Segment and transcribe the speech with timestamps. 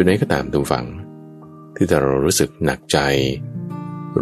[0.00, 0.86] จุดไหนก็ตามทุกฝัง
[1.76, 2.98] ที่ถ้าเรารู้สึกหนักใจ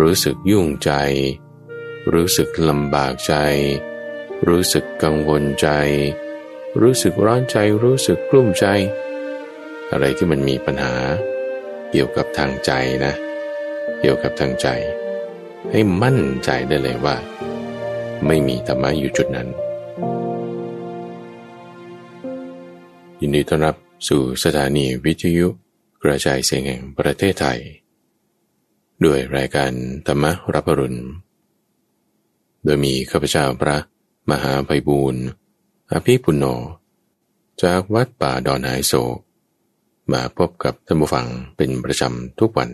[0.00, 0.92] รู้สึกยุ่งใจ
[2.12, 3.34] รู้สึกลำบากใจ
[4.48, 5.68] รู้สึกกังวลใจ
[6.80, 8.66] รู้สึกร้อนใจรู้สึกกลุ้มใจ
[9.90, 10.94] อะไรที่มันมีปัญหา
[11.90, 12.72] เกี่ยวกับทางใจ
[13.04, 13.12] นะ
[14.00, 14.68] เกี่ยวกับทางใจ
[15.70, 17.16] ให้มั่นใจได้เลยว่า
[18.26, 19.48] ไม่มีธรรมะอยู่จุดนั้น
[23.20, 23.76] ยินดีต้อนรับ
[24.08, 25.48] สู่สถานีวิทยุ
[26.06, 27.60] กระจายเสียงแห่งประเทศไทย
[29.04, 29.72] ด้วยรายการ
[30.06, 30.24] ธรรม
[30.54, 31.00] รับรุณ
[32.64, 33.76] โดยมีข้าพเจ้าพระ
[34.30, 35.24] มหาไพบูรณ์
[35.92, 36.44] อภิปุณโญ
[37.62, 39.18] จากวัดป่าดอนหายโศก
[40.12, 42.70] มาพบกับท่านผู้ฟังเป็นประจำทุกวัน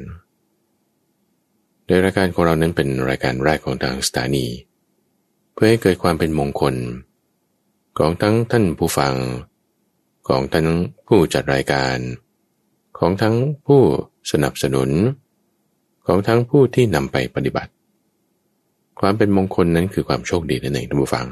[1.87, 4.47] โดยรายการของเรานั้นเป็นรายการแรกของทางสถานี
[5.53, 6.75] เพื่อให้เกิดความเป็นมงคล
[7.99, 9.15] ของทั้งท่านผู้ฟัง
[10.29, 10.69] ของทั้ง
[11.07, 11.97] ผู้จัดรายการ
[13.05, 13.37] ของทั้ง
[13.67, 13.83] ผู้
[14.33, 14.91] สนับสนุน
[16.07, 17.73] ของทั้งผู้ที่นำไปปฏิบัติ
[19.01, 21.27] ความเป็นมงคลนั้นคือความโชคดีนั่นเองท่านผู้ฟัง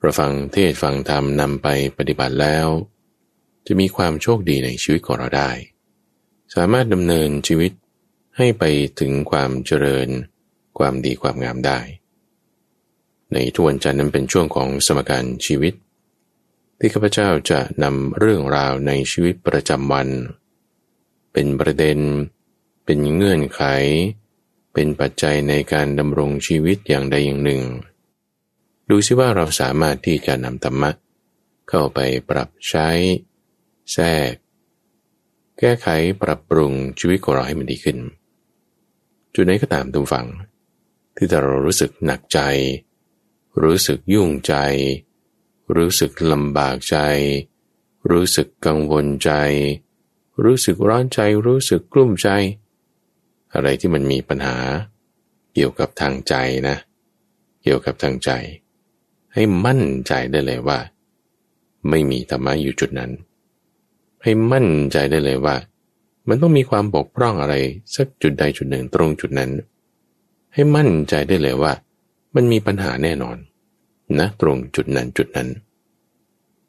[0.00, 1.68] เราฟังเทศฟังธรรมนำไป
[1.98, 2.66] ปฏิบัติแล้ว
[3.66, 5.50] จะมีความโชคดีในชีวิตของเราได้
[6.54, 7.72] สามารถดำเนินชีวิต
[8.36, 8.64] ให้ไป
[9.00, 10.08] ถึงความเจริญ
[10.78, 11.80] ความดีความงามได้
[13.32, 15.74] ในทุกวันจันทร์นั้นเป็นช่วงของสมการชีวิต
[16.78, 20.08] ที่ข้าพเจ้าจะนำเรื่องราวในชีวิตประจำวัน
[21.32, 21.98] เป็นประเด็น
[22.84, 23.62] เป็นเงื่อนไข
[24.72, 27.62] เป็นปัจจัยในการดำรงชีวิตอย่างใดอย่างหนึ่ง
[28.90, 30.90] ดูซิว่าเราสามารถที่จะนำธรรมะ
[31.68, 31.98] เข้าไป
[32.30, 32.88] ปรับใช้
[33.92, 34.32] แทรก
[35.58, 35.88] แก้ไข
[36.22, 37.98] ปรับปรุงชีวิตของเราให้มันดีขึ้น
[39.34, 40.26] จุดไหนก็ตามทุกฝัง
[41.16, 42.40] ที่เรารู้สึกหนักใจ
[43.62, 44.54] รู้สึกยุ่งใจ
[45.76, 46.96] รู้สึกลำบากใจ
[48.10, 49.30] รู้สึกกังวลใจ
[50.44, 52.28] รู้สึกร้อนใจ รู้สึกกลุ้มใจ
[53.52, 54.56] อะไรที่มันมีปัญหา
[55.54, 56.34] เกี่ยวกับทางใจ
[56.68, 56.76] นะ
[57.62, 58.30] เกี่ยวกับทางใจ
[59.34, 60.78] ให้มั่นใจได้เลยว่า
[61.88, 63.10] ไม่มีธรรมะอยู่จุดนั้น
[64.22, 65.56] ให้มั่นใจได้เลยว่า
[66.28, 67.54] มันต้องมีความบกพร่องอะไร
[67.96, 69.50] สักจุดใดจุดหนึ่งตรงจุดนั้น
[70.54, 71.72] ให้มั่นใจได้เลยว่า
[72.34, 73.36] มันมีปัญหาแน่นอน
[74.18, 75.48] นะตรงจุดนั้นจุดนั้น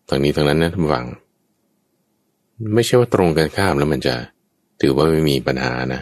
[0.08, 1.06] ทางนี้ทางนั้นนะท่านฟัง
[2.76, 4.16] ไม่ใช่ว่าตรงกันข้ามแล้วมันจะ
[4.82, 6.02] ถือว่าไม่มีปัญหานะ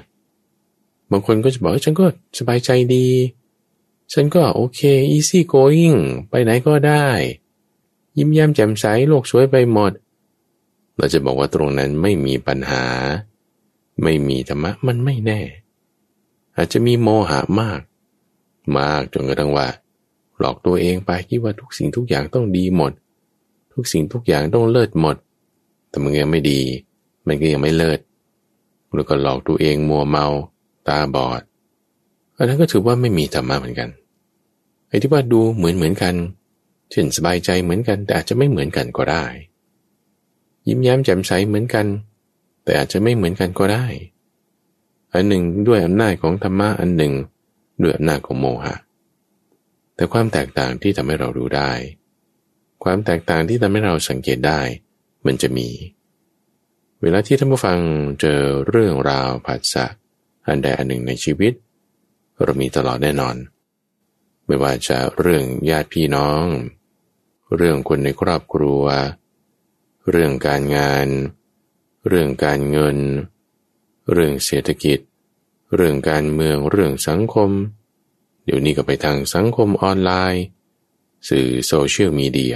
[1.11, 2.05] บางคนก็จะบอกว่าฉันก็
[2.39, 3.07] สบายใจดี
[4.13, 4.81] ฉันก็โอเค
[5.15, 5.97] easy going
[6.29, 7.07] ไปไหนก็ได้
[8.17, 9.91] ยิ้มแย้มแจ่มใสโลกสวยไปหมด
[10.97, 12.83] เราจะบอกว่าตรงนั้นไม่มีปัญหา
[14.03, 15.41] ไม่มีธรรมะมันไม่แน่
[16.55, 17.81] อาจจะมีโมหะมาก
[18.77, 19.67] มากจนกระทั่งว่า
[20.39, 22.91] หลอกตัวเองไปคิดว่าทุกสิ่งทุกอย่างต้องดีหมด
[23.73, 25.15] ทุกสิ่งทุกอย่างต้องเลิศหมด
[25.89, 26.61] แต่มันยังไม่ดี
[27.27, 27.99] มันก็ยังไม่เลิศ
[28.93, 30.25] แล้วก็หลอกตัวเองมัวเมา
[30.87, 31.41] ตาบอด
[32.35, 33.89] อันนั้นก็ถือว่าไม่มีธรรมะเหมือนกัน
[34.87, 36.15] ไอ้ที่ว่าดูเหมือนเหมือนกัน
[36.91, 39.25] เช่นสบายใจเหมือนกันแต่อาจจะไม่เหมือนกันก็ได้
[40.67, 41.85] ยิ้มแย้มแจ่มใสเหมือนกัน
[42.63, 43.85] แต่อาจจะไม่เหมือนกันก็ได้
[45.13, 47.13] อันหนึ่งด้วยอำนาจของธรรมะอันหนึ่ง
[47.81, 48.75] ด้วยอำนาจของโมหะ
[49.97, 51.71] แต่ความแตกต่างที่ทำให้เรารู้ได้
[52.83, 54.61] ความแตกต่างที่ทำให้เราสังเกตได้
[55.25, 55.69] มันจะมี
[57.01, 57.79] เวลาที่ท่านผู้ฟัง
[58.21, 59.85] เจอเรื่องราวผัสสะ
[60.47, 61.53] อันใดอันหนึ่งในชีวิต
[62.43, 63.35] เรามีตลอดแน่นอน
[64.45, 66.45] ไม่ว่าจะเรื่องญาติพี่น้อง
[67.55, 68.83] เรื่องคนในครอบครัว
[70.09, 71.07] เรื่องการงาน
[72.07, 72.97] เรื่องการเงิน
[74.11, 74.99] เรื่องเศรษฐกิจ
[75.75, 77.51] เรื่องการเมือง เรื่องสังคม
[77.86, 80.45] เเดี๋ยวนี้ก็ไปทางสังคมออนไลน์
[81.29, 82.55] สื่อโซเชียลมีเดีย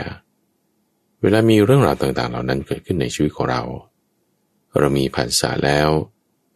[1.21, 3.63] เวลามีเรื่องราวต่างๆ เหล่านั้นเกิดขึ้นในชีวิตของเรา
[4.79, 5.89] เรามีผัสสะแล้ว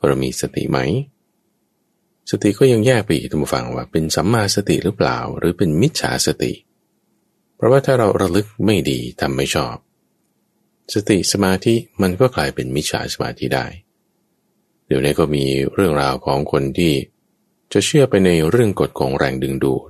[0.06, 0.79] เรามีสติไหม
[2.31, 6.53] สติก็ยังแยกไปอีกทุกฝังว่าเป็นสัมมาสติหรือเปล่า หรือเป็นมิจฉาสติ
[7.56, 9.75] เพราะว่าถ้าเราระลึกไม่ดีทำไม่ชอบ
[10.94, 13.65] สติสมาธิมันก็กลายเป็นมิจฉาสมาธิได้
[14.88, 16.94] เดี๋ยวนี้ก็มีเรื่องราวของคนที่
[17.77, 19.89] จะเชื่อไปในเรื่องกฎของแรงดึงดูด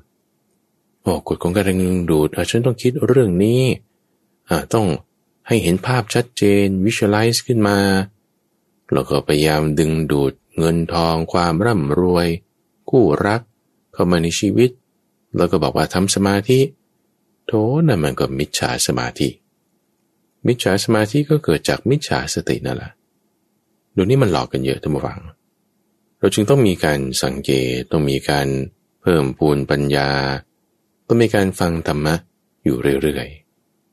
[1.02, 3.62] โอ้กฎของการแรงดึงดูดฉันต้องคิดเรื่องนี้
[4.74, 4.88] ต้อง
[5.48, 7.78] ให้เห็นภาพชัดเจน visualize ขึ้นมา
[8.94, 12.28] แล้วก็พยายามดึงดูดเงินทองความร่ำรวย
[12.90, 13.42] คู่รัก
[13.94, 14.70] เข้ามาในชีวิต
[15.38, 16.60] แล้วก็บอกว่าทำสมาธิ
[17.46, 17.52] โถ
[17.88, 19.30] นั่นมันก็มิจฉาสมาธิ
[20.48, 22.92] มิจฉาสมาธิก็เกิดจากมิจฉาสตินั่นแหละ
[23.96, 25.20] ดูนี่มันหลอกกันเยอะท่านผู้ฟัง
[26.20, 28.48] เราจึงต้องมีการสังเกตต้องมีการ
[29.02, 30.10] เพิ่มพูนปัญญา
[31.08, 32.16] ต้องมีการฟังธรรมะ
[32.64, 33.28] อยู่เรื่อย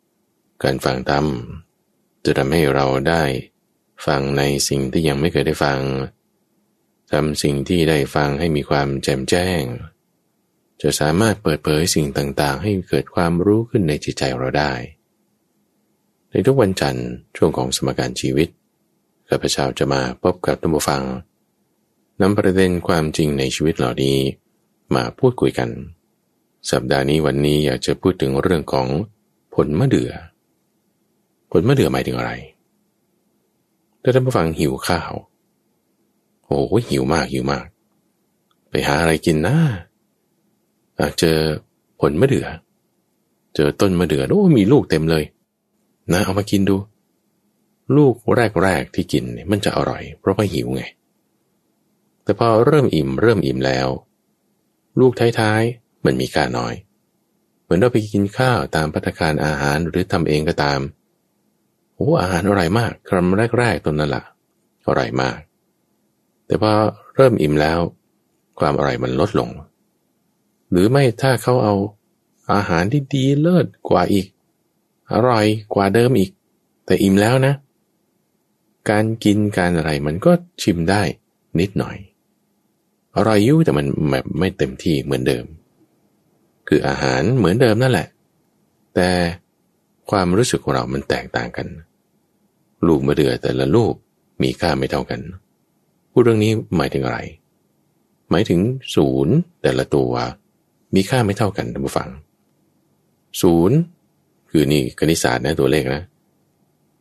[0.01, 1.27] ๆ การฟังธรรม
[2.25, 3.23] จะทำให้เราได้
[4.07, 5.81] ฟังในสิ่งที่ยังไม่เคยได้ฟัง
[7.13, 9.63] ทำสิ่งที่ได้ฟังให้มีความแจ่มแจ้ง
[10.83, 14.73] จะสามารถเปิดเผยสิ่งต่างๆ ให้เกิดความรู้ขึ้นในจิตใจเราได้
[16.31, 18.49] ในทุกวันจันทร์ช่วงของสมการชีวิต
[19.29, 21.03] ข้าพเจ้าจะมาพบกับท่านผู้ฟัง
[22.23, 24.19] นำประเด็นความจริงในชีวิตเหล่านี้
[24.95, 25.69] มาพูดคุยกัน
[26.71, 28.87] สัปดาห์นี้วันนี้อยากจะพูดถึงเรื่องของ
[29.55, 30.13] ผลมะเดื่อ
[31.51, 32.33] ผลมะเดื่อหมายถึงอะไร
[34.03, 35.13] ถ้าท่านผู้ฟังหิวข้าว
[36.47, 37.67] โอ้โหหิวมากหิวมาก
[38.71, 39.57] ไปหาอะไรกินนะ
[41.19, 41.39] เจอ
[42.01, 42.47] ผลมะเดื่อ
[43.55, 45.25] เจอต้นมะเดื่อ โอ้ มีลูกเต็มเลย
[46.13, 46.77] นะเอามากินดู
[47.97, 48.15] ลูก
[48.63, 50.85] แรกๆที่กินมันจะอร่อย เพราะว่าหิวไง
[52.25, 53.89] แต่พอเริ่มอิ่มเริ่มอิ่มแล้ว
[55.01, 56.75] ลูกท้ายๆมันมีค่าน้อย
[57.63, 60.81] เหมือนเราไปกินข้าวตามพัตคารอาหารหรือทำเองก็ตาม
[61.95, 64.25] โอ้อาหารอร่อยมากคำแรกๆตอนนั้นละ่ะ
[64.87, 65.39] อร่อยมาก
[66.47, 66.73] แต่พอ
[67.15, 67.79] เริ่มอิ่มแล้ว
[68.59, 69.51] ความอร่อยมันลดลง
[70.71, 71.75] หรือไม่ถ้าเขาเอา
[72.53, 74.27] อาหารที่ดีเลิศกว่าอีก
[75.13, 76.31] อร่อยกว่าเดิมอีก
[76.87, 77.55] แต่อิ่มแล้วนะ
[78.91, 80.33] การกินการอะไรมันก็
[80.63, 81.03] ชิมได้
[81.61, 81.97] นิดหน่อย
[83.17, 85.44] อร่อยยุ่แต่มันแบบไม่เต็มที่เหมือนเดิม
[86.69, 88.09] คืออาหารเหมือนเดิมนั่นแหละ
[88.94, 89.11] แต่
[90.11, 91.67] ความรู้สึกของเรามันแตกต่างกัน
[92.87, 93.94] ลูกมะเดือแต่ละลูก
[94.43, 95.20] มีค่าไม่เท่ากัน
[96.12, 97.19] พูดเรื่องนี้หมายถึงอะไร
[98.31, 98.61] หมายถึง
[98.94, 100.12] ศูนย์แต่ละตัว
[100.94, 102.09] มีค่าไม่เท่ากันท่านผู้ฟัง
[103.43, 103.76] ศูนย์
[104.50, 106.03] คือนี่คณิตศาสตร์นะตัวเลขนะ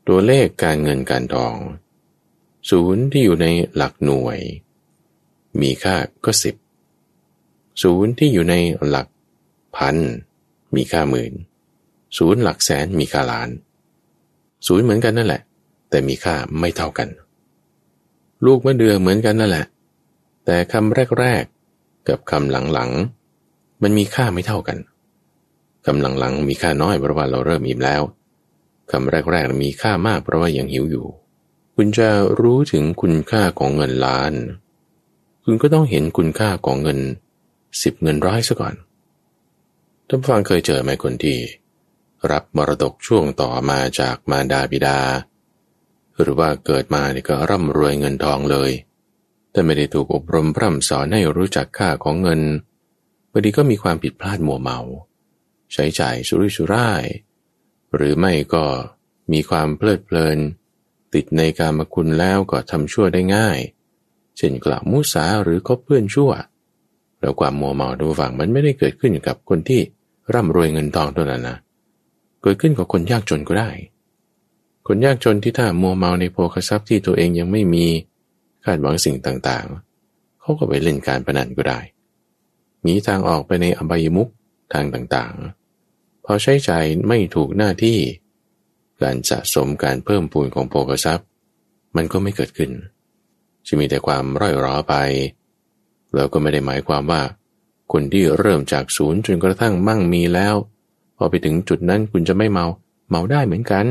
[0.10, 1.56] ตัวเลขการเงินการทอง
[2.70, 4.40] ศูนย์ที่อยู่ในหลักหน่วย
[5.62, 5.96] มีค่า
[6.26, 6.56] ก็สิบ
[7.84, 8.56] ศูนย์ที่อยู่ใน
[8.88, 9.08] หลัก
[9.76, 9.96] พัน
[10.76, 11.34] มีค่าหมื่น
[12.18, 13.50] ศูนย์หลักแสนมีค่าล้าน
[14.68, 15.42] ศูนย์เหมือนกันนั่นแหละ
[15.90, 17.10] แต่มีค่าไม่เท่ากัน
[18.46, 19.66] ลูกมะเดือเหมือนกันนั่นแหละ
[20.46, 24.78] แต่คำแรกๆกับคำหลังๆมันมีค่าไม่เท่ากัน
[25.86, 28.02] คำหลังๆมีค่าน้อยเพราะว่าเราเริ่มอิ่มแล้ว
[28.92, 31.06] คำแรกๆมีค่ามากเพราะว่ายังหิวอยู่
[31.76, 32.10] คุณจะ
[32.40, 34.34] รู้ถึงคุณค่าของเงินล้าน
[35.54, 37.00] คุณก็ต้องเห็นคุณค่าของเงิน
[37.84, 38.76] สิบเงินร้อยซะก่อน
[40.08, 41.38] ท่านฟังเคยเจอไหมคนที่
[42.32, 45.00] รับมรดกช่วงต่อมาจากมารดาบิดา
[46.22, 48.72] หรือว่าเกิดมาเนี่ยก็ร่ำรวยเงินทองเลย
[49.52, 52.42] แต่ไม่ได้ถูกอบรมพร่ำสอนให้รู้จักค่าของเงิน
[53.32, 54.80] บางทีก็มีความผิดพลาดมัวเมา
[55.74, 57.04] ใช้จ่ายสุรุ่ยสุร่าย
[57.96, 58.66] หรือไม่ก็
[59.32, 60.38] มีความเพลิดเพลิน
[61.14, 63.60] ติดในการมคุณแล้วก็ทำชั่วได้ง่าย
[64.38, 66.32] เช่นกล่าวมุสาหรือคบเพื่อนชั่ว
[67.20, 69.82] แล้วความมัวเมาดูฝั่งมันไม่ได้เกิดขึ้นกับคนที่
[70.34, 71.58] ร่ำรวยเงินทองเท่านั้นนะ
[72.42, 73.70] เกิดขึ้นกับคนยากจนก็ได้
[74.88, 77.86] คนยากจนที่ถ้ามัวเมาในโภคทรัพย์ที่ตัวเองยังไม่มี
[78.64, 81.80] คาดหวังสิ่งต่างๆ เขาก็ไปเล่นการพนันก็ได้
[82.86, 84.28] มีทางออกไปในอบายมุก
[84.74, 86.72] ทางต่างๆ พอใช้ใจ
[87.08, 87.98] ไม่ถูกหน้าที่
[89.02, 91.28] การสะสมการเพิ่มพูนของโภคทรัพย์
[91.96, 92.72] มันก็ไม่เกิดขึ้น
[93.68, 94.96] จะมีแต่ความร่อยร้อไป
[96.16, 97.22] แล้วก็ไม่ได้หมายความว่า
[97.92, 100.56] คนที่เริ่มจากศูนย์จนกระทั่งมั่งมีแล้ว
[101.18, 102.66] พอไปถึงจุดนั้นคุณจะไม่เมา
[103.10, 103.86] เมาได้เหมือนกัน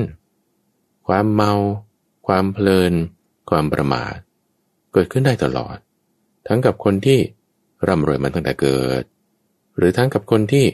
[1.07, 1.53] ความเมา
[2.27, 2.93] ความเพลิน
[3.51, 4.17] ความประมาท
[4.93, 5.77] เกิดขึ้นได้ตลอด
[6.47, 7.19] ทั้งกับคนที่
[7.89, 9.03] ร่ำรวยมาตั้งแต่เกิด
[9.77, 10.67] หรือทั้งกับคนที่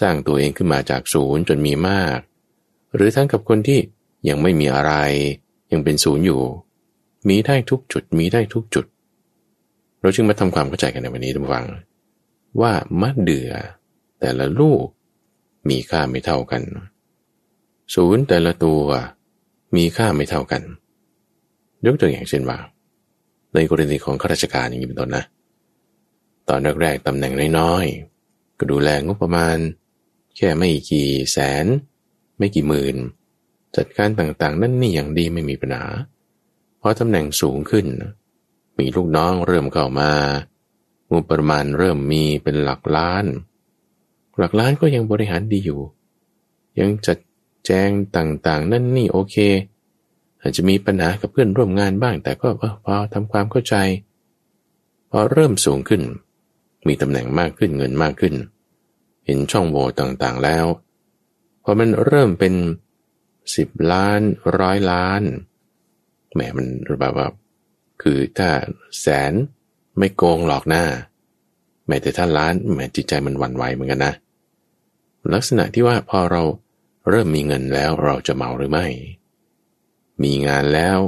[0.00, 2.18] สร้างตัวเองขึ้นมาจากศูนย์จนมีมาก
[2.94, 3.80] หรือทั้งกับคนที่
[4.28, 4.92] ยังไม่มีอะไร
[5.72, 6.42] ยังเป็นศูนย์อยู่
[7.28, 8.86] มีได้ทุกจุด มีได้ทุกจุด
[10.00, 11.66] เราจึงมาทำความเข้าใจกันในวันนี้ทุกฟัง
[12.60, 13.52] ว่ามะเดือ่อ
[14.20, 14.84] แต่ละลูก
[15.70, 16.62] มีค่าไม่เท่ากัน
[17.94, 18.84] ศูนย์แต่ละตัว
[19.76, 20.62] มีค่าไม่เท่ากัน
[21.86, 22.58] ยกตัวอย่างเช่นว่า
[23.54, 25.24] ในกรณีของข้าราชการอย่างนี้เป็นต้นนะ
[26.48, 29.56] ตอนแรกๆตำแหน่งน้อยๆก็ดูแลงบประมาณ
[30.36, 31.66] แค่ไม่กี่แสน
[32.38, 32.96] ไม่กี่หมื่น
[33.76, 35.84] จัดการต่างๆ นั่นนี่อย่างดีไม่มีปัญหา
[36.82, 37.86] พอตำแหน่งสูงขึ้น
[38.78, 40.12] มีลูกน้องเริ่มเข้ามา
[41.12, 43.24] งบประมาณเริ่มมีเป็นหลักล้าน
[44.38, 45.80] หลักล้านก็ยังบริหารดีอยู่
[46.80, 47.18] ยังจัด
[47.66, 49.36] แจงต่างๆ นั่นนี่โอเค
[50.40, 52.48] อาจจะมีปัญหากับเพื่อนร่วมงานบ้าง แต่ก็
[52.84, 53.74] พอทำความเข้าใจ
[55.10, 56.02] พอเริ่มสูงขึ้น
[56.86, 58.34] มีตำแหน่งมากขึ้นเงินมากขึ้น
[59.26, 60.66] เห็นช่องโหว่ต่างๆแล้ว
[61.62, 62.54] พอมันเริ่มเป็น
[63.56, 64.20] สิบล้าน
[64.58, 65.22] ร้อยล้าน
[66.34, 66.66] แหมมัน
[67.00, 67.28] แบบว่า
[68.02, 68.50] คือถ้า
[69.00, 69.32] แสน
[69.98, 70.84] ไม่โกงหลอกหน้า
[71.86, 74.14] แม้แต่ท่าล้านแม้จิตใจมันหวั่นไหวเหมือนกันนะ
[75.32, 76.42] ลักษณะที่ว่าพอเรา
[77.08, 78.86] เริ่มมีเงินแล้วเราจะเมาหรือไม่
[80.22, 80.98] มีงานแล้ว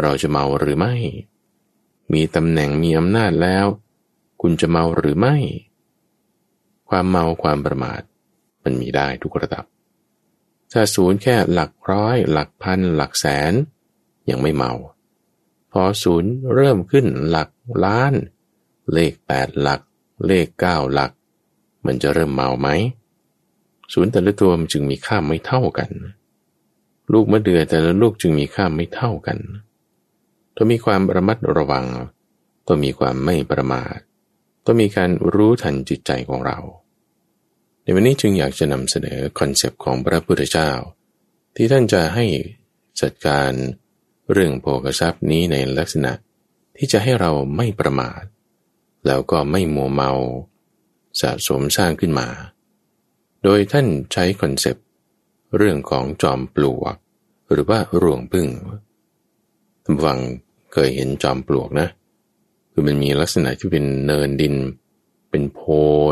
[0.00, 0.94] เราจะเมาหรือไม่
[2.12, 3.66] มีตำแหน่งมีอำนาจแล้ว
[4.42, 5.36] คุณจะเมาหรือไม่
[6.88, 8.02] ความเมาความประมาท
[8.64, 9.64] มันมีได้ทุกระดับ
[10.72, 13.52] ถ้าศูนย์แค่หลักร้อย หลักพัน หลักแสน
[14.30, 14.72] ยังไม่เมา
[15.72, 17.48] พอศูนย์เริ่มขึ้นหลัก
[17.84, 18.14] ล้าน
[18.92, 19.80] เลขแปดหลัก
[20.26, 21.12] เลขเก้าหลัก
[21.86, 22.68] มันจะเริ่มเมาไหม
[23.92, 25.90] ศูนย์แต่ละตัวมันจึงมีค่าไม่เท่ากัน
[27.12, 29.38] ลูกมะเดื่อแต่ละลูกจึงมีค่าไม่เท่ากัน
[30.56, 31.86] ต้องมีความระมัดระวัง
[32.66, 33.98] ต้องมีความไม่ประมาท
[34.64, 36.58] ต้องมีการรู้ทันจิตใจของเรา
[37.82, 40.70] ในวันนี้จึงอยากจะนำเสนอคอนเซปต์ของพระพุทธเจ้า
[41.56, 42.26] ที่ท่านจะให้
[43.00, 43.52] จัดการ
[44.32, 46.12] เรื่องโภกทรัพย์นี้ในลักษณะ
[46.76, 48.22] ที่จะให้เราไม่ประมาท
[49.06, 50.10] แล้วก็ไม่มัวเมา
[51.20, 52.28] สะสมสร้างขึ้นมา
[53.42, 54.84] โดยท่านใช้คอนเซปต์
[55.56, 56.96] เรื่องของจอมปลวก
[57.50, 58.48] หรือว่ารวงผึ้งท่าน
[60.04, 60.18] ฟัง
[60.72, 61.88] เคยเห็นจอมปลวกนะ
[62.72, 64.54] คือมันมีลักษณะที่เป็นเนินดิน
[65.30, 65.60] เป็นโพ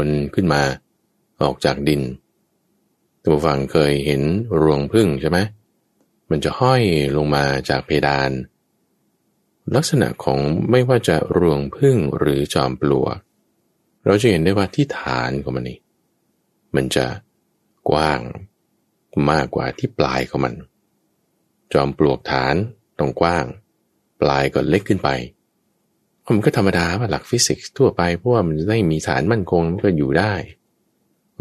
[0.04, 0.62] นขึ้นมา
[1.42, 2.02] ออกจากดิน
[3.20, 4.22] ท่านฟังเคยเห็น
[4.62, 5.38] รวงผึ้งใช่ไหม
[6.32, 6.82] มันจะห้อย
[7.16, 8.30] ลงมาจากเพดาน
[9.76, 13.16] ลักษณะของไม่ว่าจะรวงพึ่งหรือจอมปลวก
[14.06, 15.78] เราจะเห็นได้ว่าที่ฐานของมันนี่
[16.74, 17.06] มันจะ
[17.90, 18.20] กว้าง
[19.30, 20.54] มากกว่าที่ปลายของมัน
[21.72, 22.54] จอมปลวกฐาน
[22.98, 23.44] ตรงกว้าง
[24.20, 25.08] ปลายก็เล็กขึ้นไป
[26.34, 30.34] มันก็ธรรมดาว่าหลักฟิสิกส์ทั่วไปเพราะว่ามันได้มีฐานมั่นคงมันก็อยู่ได้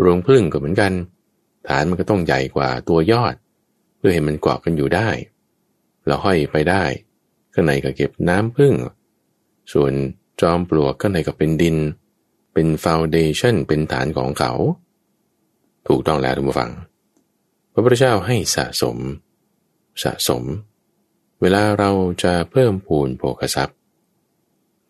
[0.03, 0.91] รวงพึ่งก็เหมือนกัน
[1.69, 3.35] ฐานมันก็ต้องใหญ่กว่าตัวยอด
[4.01, 5.09] เพื่อให้มันเกาะกันอยู่ได้
[6.05, 6.83] แล้วห้อยไปได้
[7.53, 8.73] ข้างในก็เก็บน้ำพึ่ง
[9.73, 9.91] ส่วน
[10.41, 11.77] จอมปลวกข้างในก็เป็นดิน
[12.53, 14.51] เป็นฟาวเดชันเป็นฐานของเขา
[15.87, 16.71] ถูกต้องแล้วทุกฝัง
[17.73, 18.97] พระพุทธเจ้าให้สะสม
[20.03, 20.43] สะสม
[21.41, 21.91] เวลาเรา
[22.23, 23.77] จะเพิ่มพูนโภคทรัพย์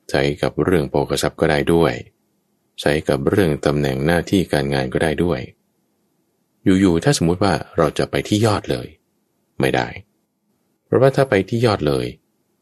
[0.10, 1.94] ใช้กับเรื่องโภคทรัพย์ก็ได้ด้วย
[2.82, 5.40] ใช้กับเรื่องตำแหน่งหน้าที่การงานก็ได้ด้วย
[6.64, 8.88] อยู่ๆถ้าสมมุติว่าเราจะไปที่ยอดเลย
[9.62, 9.88] ไม่ได้
[10.86, 12.06] เพราะว่าถ้าไปที่ยอดเลย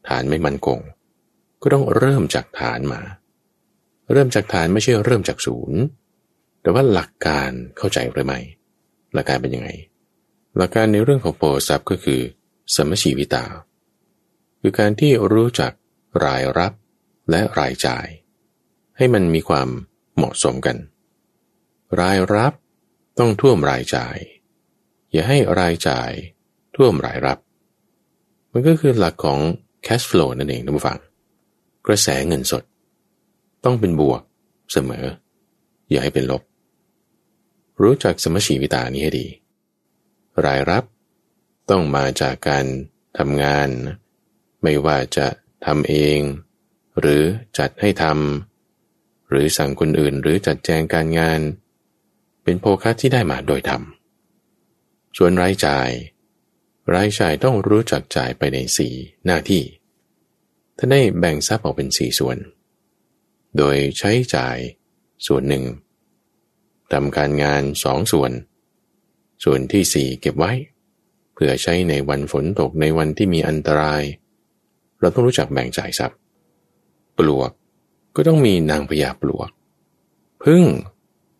[0.08, 0.78] ฐานไม่มั่นคง
[1.62, 3.00] ก็ต้องเริ่มจากฐานมา
[4.12, 5.80] เริ่มจากฐานไม่ใช่เริ่มจากศูนย์
[6.62, 8.40] แต่ว่าหลักการเข้าใจหรือไม่
[9.14, 9.70] หลักการเป็นยังไง
[10.56, 12.20] หลักการในเรื่องของโพสัพก็คือ
[12.74, 13.44] สมชีวิตา
[14.60, 15.72] คือการที่รู้จัก
[16.24, 16.72] รายรับ
[17.30, 18.06] และรายจ่าย
[18.96, 19.68] ให้มันมีความ
[20.16, 20.76] เหมาะสมกัน
[22.00, 22.52] รายรับ
[23.18, 24.16] ต้องท่วมรายจ่าย
[25.12, 26.10] อย่าให้รายจ่าย
[26.82, 27.38] ท่วมรายรับ
[28.52, 29.38] มันก็คือหลักของ
[29.86, 30.98] cash flow นั่นเองท่านผู้ฟัง
[31.86, 32.62] กระแสเงินสด
[33.64, 34.22] ต้องเป็นบวก
[34.72, 35.04] เสมอ
[35.90, 36.42] อย่าให้เป็นลบ
[37.82, 39.26] รู้จักสมชีวิตานี้ให้ดี
[40.44, 40.84] รายรับ
[41.70, 42.64] ต้องมาจากการ
[43.18, 43.68] ทำงาน
[44.62, 45.26] ไม่ว่าจะ
[45.66, 46.18] ทำเอง
[47.00, 47.22] หรือ
[47.58, 51.40] จัดให้ทำหรือสั่งคนอื่นหรือจัดแจงการงาน
[52.42, 53.82] เป็นโภคะที่ได้มาโดยธรรม
[55.16, 55.90] ส่วนรายจ่าย
[56.94, 58.94] รายจ่ายต้องรู้จักจ่ายไปในสี่
[59.26, 59.62] หน้าที่
[60.76, 62.38] ถ้าได้แบ่งทรัพย์ออกเป็นสี่ส่วน
[63.56, 64.56] โดยใช้จ่าย
[65.26, 65.64] ส่วนหนึ่ง
[66.92, 68.32] ทำการงานสองส่วน
[69.44, 70.52] ส่วนที่สี่เก็บไว้
[71.34, 74.02] เพื่อใช้ในวันฝนตกในวันที่มีอันตราย
[75.00, 76.18] เราต้องรู้จักแบ่งจ่ายทรัพย์
[77.18, 77.50] ปลวก
[78.16, 79.50] ก็ต้องมีนางพญาปลวก
[80.44, 80.64] พึ่ง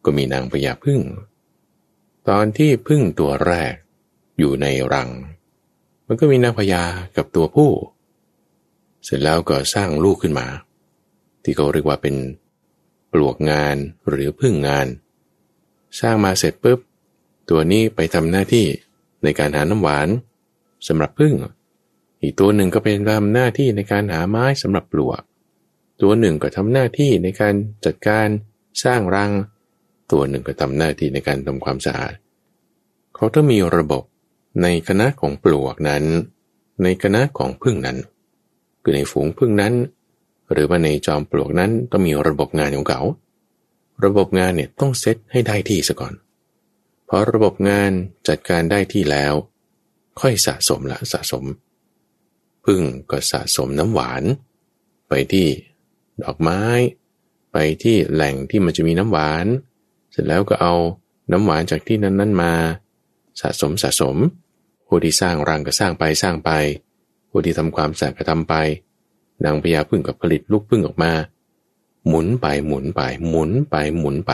[0.04, 1.00] ก็มีนางพญาพึ่ง
[2.28, 3.74] ตอนที่พึ่งตัวแรก
[4.38, 5.10] อยู่ในรัง
[6.12, 6.82] มันก็มีนางพญา
[7.16, 7.70] กับตัวผู้
[9.04, 10.46] เสร็จแล้วก็สร้างลูกขึ้นมา
[11.42, 12.16] ที่เขาเรียกว่าเป็น
[13.12, 13.76] ปลวกงาน
[14.08, 14.86] หรือพึ่งงาน
[16.00, 16.78] สร้างมาเสร็จปุ๊บ
[17.50, 18.66] ตัวนี้ไปทำหน้าที่
[19.24, 20.08] ในการหาน้ำหวาน
[20.88, 21.34] สำหรับพึ่ง
[22.22, 25.22] อีกตัวหนึ่งก็เป็นทำหน้าที่ในการหาไม้สำหรับปลวก
[26.02, 28.26] ตัวหนึ่งก็ทำหน้าที่ในการจัดการ
[28.84, 29.32] สร้างรัง
[30.12, 32.14] ตัวหนึ่งก็ทำหน้าที่ในการทำความสะอาด
[33.14, 34.02] เขาต้องมีระบบ
[34.62, 36.04] ในคณะของปลวกนั้น
[36.82, 37.98] ในคณะของพึ่งนั้น
[38.82, 39.74] คือในฝูงพึ่งนั้น
[40.52, 43.00] หรือว่าในจอมปลวกนั้นต้องมีระบบงานของเขา
[44.04, 46.14] ระบบงานเนี่ยต้องเซตให้ได้ที่ซะก่อน
[47.08, 47.90] พอระบบงาน
[48.28, 49.32] จัดการได้ที่แล้ว
[50.20, 51.44] ค่อยสะสมละสะสม
[52.64, 52.80] พึ่ง
[53.10, 54.22] ก็สะสมน้ำหวาน
[55.08, 55.46] ไปที่
[56.22, 56.62] ดอกไม้
[57.52, 59.46] ไปที่แหล่งที่มันจะมีน้ำหวาน
[60.10, 60.74] เสร็จแล้วก็เอา
[61.32, 62.52] น้ำหวานจากที่นั้นนั้นมา
[63.40, 64.16] สะสมสะสม
[64.86, 66.50] ผู้ที่สร้างรังก็สร้างไปสร้างไป
[67.30, 68.54] ผู้ที่ทำความสะอาดก็ทำไป
[69.44, 71.12] นางพญาพึ่งกับผลิตลูกพึ่งออกมา
[72.08, 74.32] หมุนไปหมุนไปหมุนไปหมุนไป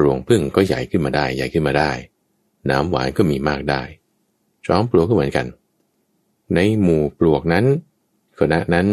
[0.00, 1.90] รวงพึ่งก็ใหญ่ขึ้นมาได้ใหญ่ขึ้นมาได้
[2.70, 3.82] น้ำหวานก็มีมากได้
[4.66, 5.46] จอมปลวกก็เหมือนกัน
[6.54, 7.64] ในหมู่ปลวกนั้น
[8.38, 8.86] คณะนั้น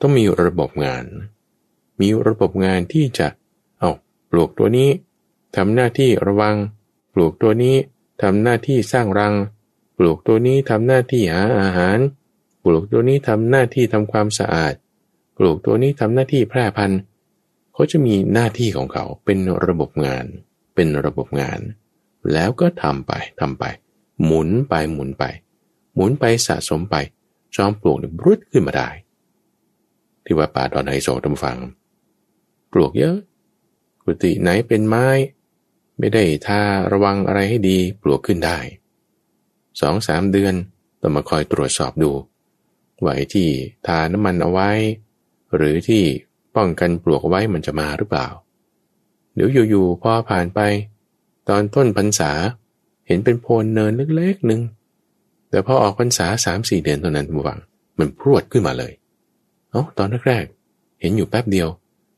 [0.00, 1.04] ต้องมีระบบงาน
[2.00, 3.28] มีระบบงานที่จะ
[3.78, 3.90] เอา
[4.30, 4.88] ปลวกตัวนี้
[5.56, 6.56] ทำหน้าที่ระวัง
[7.12, 7.76] ปลวกตัวนี้
[8.22, 9.34] ทำหน้าที่สร้างรัง
[9.98, 11.98] ปลวกตัวนี้ทำหน้าที่หาอาหาร
[12.62, 14.74] ปลวกตัวนี้ทำหน้าที่ทำความสะอาด
[15.36, 17.00] ปลวกตัวนี้ทำหน้าที่แพร่พันธุ์
[17.72, 20.24] เขาจะมีหน้าที่ของเขาเป็นระบบงาน
[20.74, 21.60] เป็นระบบงาน
[22.32, 23.64] แล้วก็ทำไปทำไป
[24.24, 25.24] หมุนไปหมุนไป
[25.94, 26.96] หมุนไปสะสมไป
[27.54, 28.88] จอมปลวกเนี่ยรุดขึ้นมาได้
[30.24, 31.58] ที่ว่าป่าดอนไฮโซทำฟัง
[32.72, 33.16] ปลวกเยอะ
[34.02, 35.06] กุฏิไหนเป็นไม้
[35.98, 36.60] ไม่ได้ทา
[36.92, 38.58] ระวังอะไรให้ดีปลวกขึ้นได้
[39.80, 40.54] สองสามเดือน
[41.00, 42.12] ต้องมาคอยตรวจสอบดู
[43.02, 43.48] ว่าไอ้ที่
[43.86, 44.70] ทาน้ำมันเอาไว้
[45.54, 46.02] หรือที่
[46.56, 48.28] ป้องกันปลวกไว้มันจะมาหรือเปล่า
[49.34, 50.60] เดี๋ยวอยู่ๆพอผ่านไป
[51.48, 52.32] ตอนต้นพรรษา
[53.06, 54.60] เห็นเป็นโพนเนินเล็กๆหนึ่ง
[55.50, 57.58] แต่พอออกพรรษาสามสี่เดือนเท่านั้นบุวัง
[57.98, 58.92] มันพรวดขึ้นมาเลย
[59.70, 61.68] เอา้าตอนแรกๆเห็นอยู่แป๊บเดียว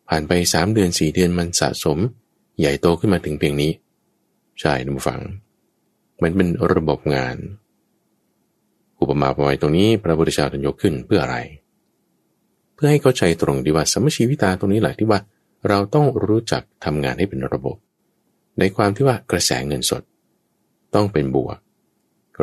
[0.09, 1.99] ผ่านไปสามเดือนสี่เดือนมันสะสม
[2.59, 3.73] ใหญ่โตขึ้นมาถึงเพียงนี้
[4.61, 5.21] ใช่นะบุฟัง
[6.23, 7.37] มันเป็นระบบงาน
[9.01, 11.37] อุปมาปไว้ตรงนี้พระพุทธเจ้าท่านยกขึ้นเพื่ออะไร
[12.75, 15.21] เพื่อให้เข้าใจตรงดีว่าสมชีวิตาตรงนี้แหละที่ว่า
[15.69, 17.77] เราต้องรู้จักทำงานให้เป็นระบบ
[18.59, 20.03] ในความที่ว่ากระแสเงินสด
[20.95, 21.59] ต้องเป็นบวก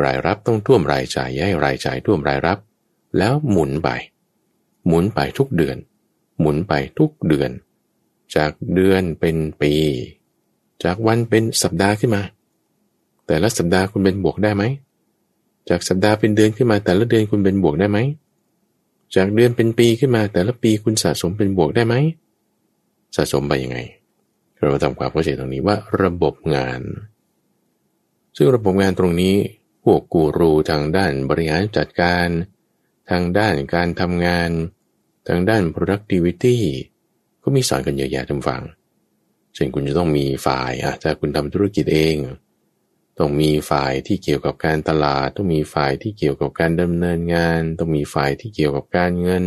[0.04, 2.58] รายรับต้องท่วมรายจ่ายให้รายจ่ายท่วมรายรับ
[3.18, 3.88] แล้วหมุนไป
[4.86, 5.76] หมุนไปทุกเดือน
[6.40, 7.50] หมุนไปทุกเดือน
[8.36, 9.74] จากเดือนเป็นปี
[10.84, 12.22] จากวันเป็นสัปดาห์ขึ้นมา
[13.26, 14.64] แต่ละสัปดาห์คุณเป็นบวกได้ไหม
[15.68, 17.98] จากสัปดาห์เป็นเดือนขึ้นมา แต่ละเดือนคุณเป็นบวกได้ไหม
[19.16, 21.94] จากเดือนเป็นปีขึ้นมา แต่ละปีคุณสะสมเป็นบวกได้ไหม
[23.16, 23.78] สะสมไปยังไง
[24.60, 26.80] เราทำความเข้าใจตรงนี้ว่าระบบงาน
[28.36, 29.34] ซึ่งระบบงานตรงนี้
[29.84, 32.28] พวกกูรูทางด้านบริหารจัดการ
[33.10, 34.50] ทางด้านการทำงาน
[35.28, 36.58] ทางด้าน productivity
[37.44, 38.62] ก็มีสอนกันเยอะแยะทุกฝัง
[39.54, 42.16] เช่นคุณจะต้องมีฝ่ายอาจจะคุณทำธุรกิจเอง
[43.18, 49.44] ต้องมีฝ่ายที่เกี่ยวกับการตลาด ต้องมีฝ่ายที่เกี่ยวกับการดำเนินงาน ต้องมีฝ่ายที่เกี่ยวกับการเงิน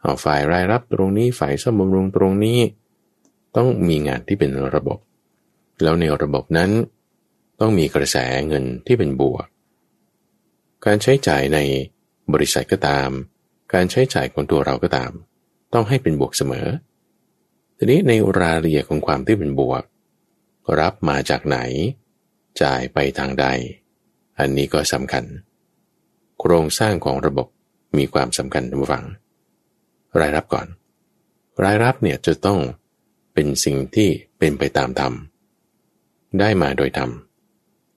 [0.00, 2.60] เอาฝ่ายรายรับตรงนี้ฝ่ายซ่อมบำรุงตรงนี้
[3.56, 4.98] ต้องมีงานที่เป็นระบบ
[5.82, 6.70] แล้วในระบบนั้น
[7.60, 8.16] ต้องมีกระแส
[8.48, 9.46] เงินที่เป็นบวก
[10.86, 11.58] การใช้จ่ายใน
[12.32, 13.10] บริษัทก็ตาม
[13.74, 15.12] การใช้จ่ายของตัวเราก็ตาม
[15.74, 16.66] ต้องให้เป็นบวกเสมอ
[17.76, 19.84] ทีนี้ในรายละเอียดของความที่เป็นบวก
[20.80, 21.58] รับมาจากไหน
[22.62, 23.46] จ่ายไปทางใด
[24.38, 25.24] อันนี้ก็สำคัญ
[26.40, 27.46] โครงสร้างของระบบ
[27.96, 29.04] มีความสำคัญทุกฝัง
[30.20, 30.66] รายรับก่อน
[31.64, 32.60] รายรับเนี่ยจะต้อง
[33.34, 34.08] เป็นสิ่งที่
[34.38, 35.12] เป็นไปตามธรรม
[36.38, 37.10] ได้มาโดยธรรม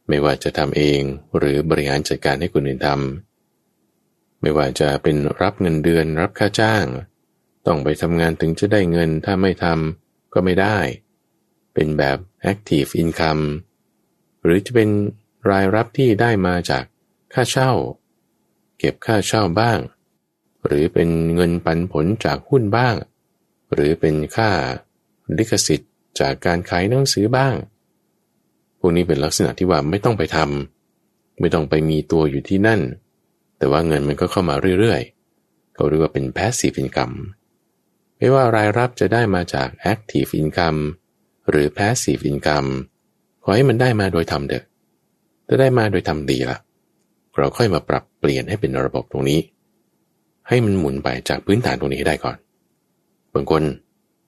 [0.07, 1.01] ไม่ว่าจะทำเอง
[1.37, 6.85] หรือบริหารจัดการให้คนอื่นทำไม่ว่าจะเป็นรับเงินเดือนรับค่าจ้าง
[7.67, 10.77] ต้องไปทำงานถึงจะได้เงินถ้าไม่ทำก็ไม่ได้
[11.73, 12.17] เป็นแบบ
[12.51, 13.43] active income
[14.43, 14.89] หรือจะเป็น
[15.49, 16.83] รายรับที่ได้มาจาก
[17.33, 17.71] ค่าเช่า
[18.79, 19.79] เก็บค่าเช่าบ้าง
[20.65, 22.95] หรือเป็นเงินปันผลจากหุ้นบ้าง
[23.73, 24.49] หรือเป็นค่า
[25.37, 27.55] ลิขสิทธิ์จากการขายหนังสือบ้าง
[28.79, 32.81] พวกนี้เป็นลักษณะที่ว่าไม่ต้องไปทำไม่ต้องไปมีตัวอยู่ที่นั่น
[33.57, 37.15] แต่ว่าเงินมันก็เข้ามาเรื่อยๆ เขาเรียกว่าเป็น passive income
[38.17, 40.79] ไม่ว่ารายรับจะได้มาจาก active income
[41.49, 42.69] หรือ passive income
[43.43, 44.63] ขอให้มันได้มาโดยธรรมเถอะ
[45.47, 46.57] ถ้าได้มาโดยธรรมดีละ
[47.37, 49.39] เราค่อยมาปรับเปลี่ยนให้เป็นระบบตรงนี้
[50.47, 52.37] ให้มันหมุนไปจากพื้นฐานตรงนี้ให้ได้ก่อน
[53.33, 53.63] บางคน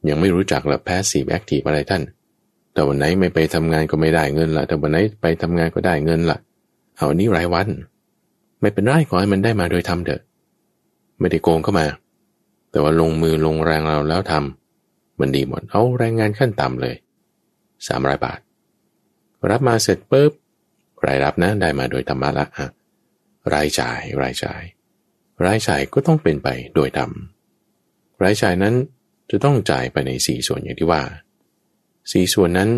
[0.10, 2.04] ยังไม่รู้จักละ passive active อะไรท่าน
[2.74, 6.38] แต่วันไหนไม่ไปทำงานก็ไม่ได้เงินละแต่วันไหนไปทำงานก็ได้เงินละ
[6.98, 7.68] เอานี้รายวัน
[8.62, 10.22] ไม่เป็นไรขอให้มันได้มาโดยธรรมเถอะ
[11.20, 11.86] ไม่ได้โกงเข้ามา
[12.72, 16.96] แต่ว่าลงมือลงแรงเราแล้วทำมันดีหมด เอาแรงงานขั้นต่ำเลย
[17.88, 18.40] สามร้อยบาท
[19.50, 20.32] รับมาเสร็จปุ๊บ
[21.06, 22.68] รายรับนะได้มาโดยธรรมะละอะ
[23.54, 24.62] รายจ่ายรายจ่าย
[25.46, 27.12] รายจ่ายก็ต้องเป็นไปโดยธรรม
[28.24, 28.76] รายจ่ายนั้น
[29.32, 31.02] จะต้องจ่ายไปในสี่ส่วนอย่างที่ว่า
[32.12, 32.70] สี่ส่วนนั้น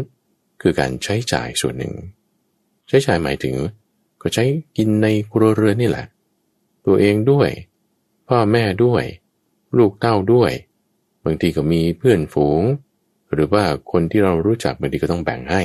[0.61, 1.93] คือการใช้จ่ายส่วนหนึ่ง
[2.87, 3.55] ใช้จ่ายหมายถึง
[4.21, 4.45] ก็ใช้
[4.77, 6.05] กินในครัวเรือนนี่แหละ
[6.85, 7.49] ตัวเองด้วย
[8.27, 9.03] พ่อแม่ด้วย
[9.77, 10.51] ลูกเต้าด้วย
[11.25, 12.61] บางทีก็มีเพื่อนฝูง
[13.33, 15.61] หรือว่าคนที่เรารู้จักบางทีก็ต้องแบ่งให้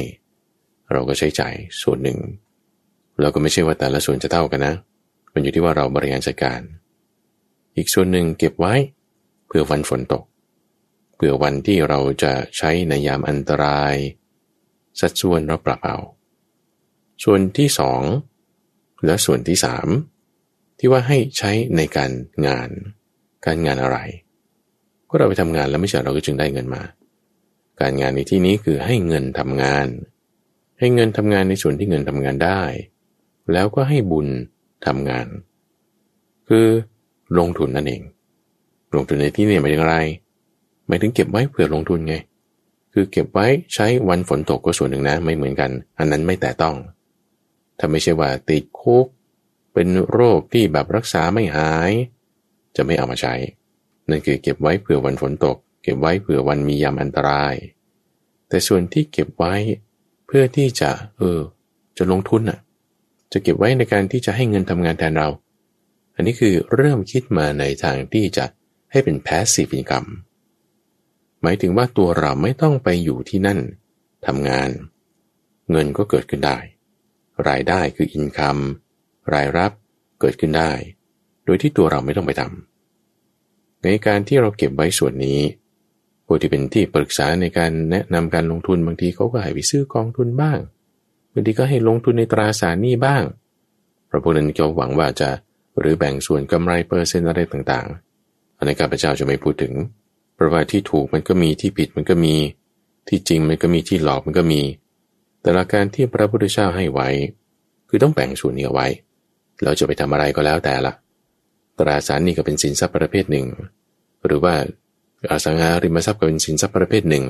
[0.92, 2.18] เราก็ใช้จ่ายส่วนหนึ่ง
[3.20, 4.74] เราก็ไม่ใช่ว่าแต่ละส่วนจะเท่ากันนะ
[5.32, 6.60] มันอยู่ที่ว่าเราบริหารจัดการ
[7.76, 8.74] อีกส่วนหนึ่งเก็บไว้
[9.46, 10.24] เพื่อวันฝนตก
[11.16, 13.94] เพื่อวันที่เราจะใช้ในยามอันตราย
[15.00, 15.98] สัดส่วนเราปรับเอา
[17.24, 18.02] ส่วนที่สอง
[19.04, 19.88] และส่วนที่สาม
[20.78, 22.10] ที่ว่าให้ใช้ในการ
[22.46, 22.70] งาน
[23.46, 23.98] การงานอะไร
[25.08, 26.82] ก็เราไปทำงานแล้วไม่ใช่เราก็จึงได้เงินมา
[27.80, 29.86] การงานในที่นี้คือให้เงินทำงาน
[30.78, 32.62] ให้เงินทำงานในส่วนที่เงินทำงานได้
[33.52, 34.28] แล้วก็ให้บุญ
[34.86, 35.26] ทำงาน
[36.48, 36.66] คือ
[37.38, 38.02] ลงทุนนั่นเอง
[38.94, 39.98] ลงทุนในที่นี้หมายถึงอะไร
[40.86, 42.14] หมายถึงเก็บไว้เผื่อลงทุนไง
[42.92, 46.76] คือเก็บไว้ใช้วันฝนตกก็ส่วนหนึ่งนะไม่เหมือนกัน อันนั้นไม่แต่ต้อง
[47.78, 49.06] ถ้าไม่ใช่ว่าติดคุก
[49.72, 51.90] เป็นโรคที่แบบรักษาไม่หาย
[52.76, 53.34] จะไม่เอามาใช้
[54.08, 57.54] นั่นคือเก็บไว้เผื่อวันฝนตก เก็บไว้เผื่อวันมียามอันตราย
[58.48, 59.54] แต่ส่วนที่เก็บไว้
[60.26, 61.40] เพื่อที่จะเออ
[61.96, 62.58] จะลงทุนอะ
[63.32, 65.28] จะเก็บไว้ในการที่จะให้เงินทำงานแทนเรา
[66.14, 68.44] อันนี้คือเริ่มคิดมาในทางที่จะ
[68.90, 70.10] ให้เป็น passive income
[71.42, 73.60] หมายถึงว่าตัวเราไม่ต้องไปอยู่ที่นั่น
[74.26, 74.70] ทำงาน
[75.70, 76.58] เงินก็เกิดขึ้นได้
[77.48, 78.58] รายได้คืออินคัม
[79.32, 79.72] รายรับ
[80.20, 80.72] เกิดขึ้นได้
[81.46, 85.40] โดยที่ตัวเราไม่ต้องไปทำในการที่เราเก็บไว้ส่วนนี้
[86.26, 90.58] ผู้ที่เป็นที่ปรึกษาในการแนะนำการลงทุนบางทีเขาก็ให้ไปซื้อกองทุนบ้าง
[91.32, 93.22] บางทีก็ให้ลงทุนในตราสารหนี้บ้าง
[94.06, 95.28] เพราะพวกนั้นจะหวังว่าจะ
[95.78, 99.72] หรือแบ่งส่วนกำไรเปอร์เซ็นต์อะไรต่างๆ อันนี้ข้าพเจ้าจะไม่พูดถึง
[100.34, 102.34] เพราะว่าที่ถูกมันก็มีที่ผิดมันก็มี
[103.08, 104.62] ที่จริงมันก็มีที่หลอกมันก็มี
[105.42, 107.08] แต่ละการที่พระพุทธเจ้าให้ไว้
[107.88, 108.86] คือต้องแบ่งส่วนนี้เอาไว้
[109.64, 110.92] เราจะไปทำอะไรก็แล้วแต่ละ
[111.78, 113.46] ตราสารนี่ก็เป็นสินทรัพย์ประเภทหนึ่ง
[114.26, 114.54] หรือว่า
[115.30, 117.24] อสังหาริมทรัพย์ก็เป็นสินทรัพย์ประเภทหนึ่ง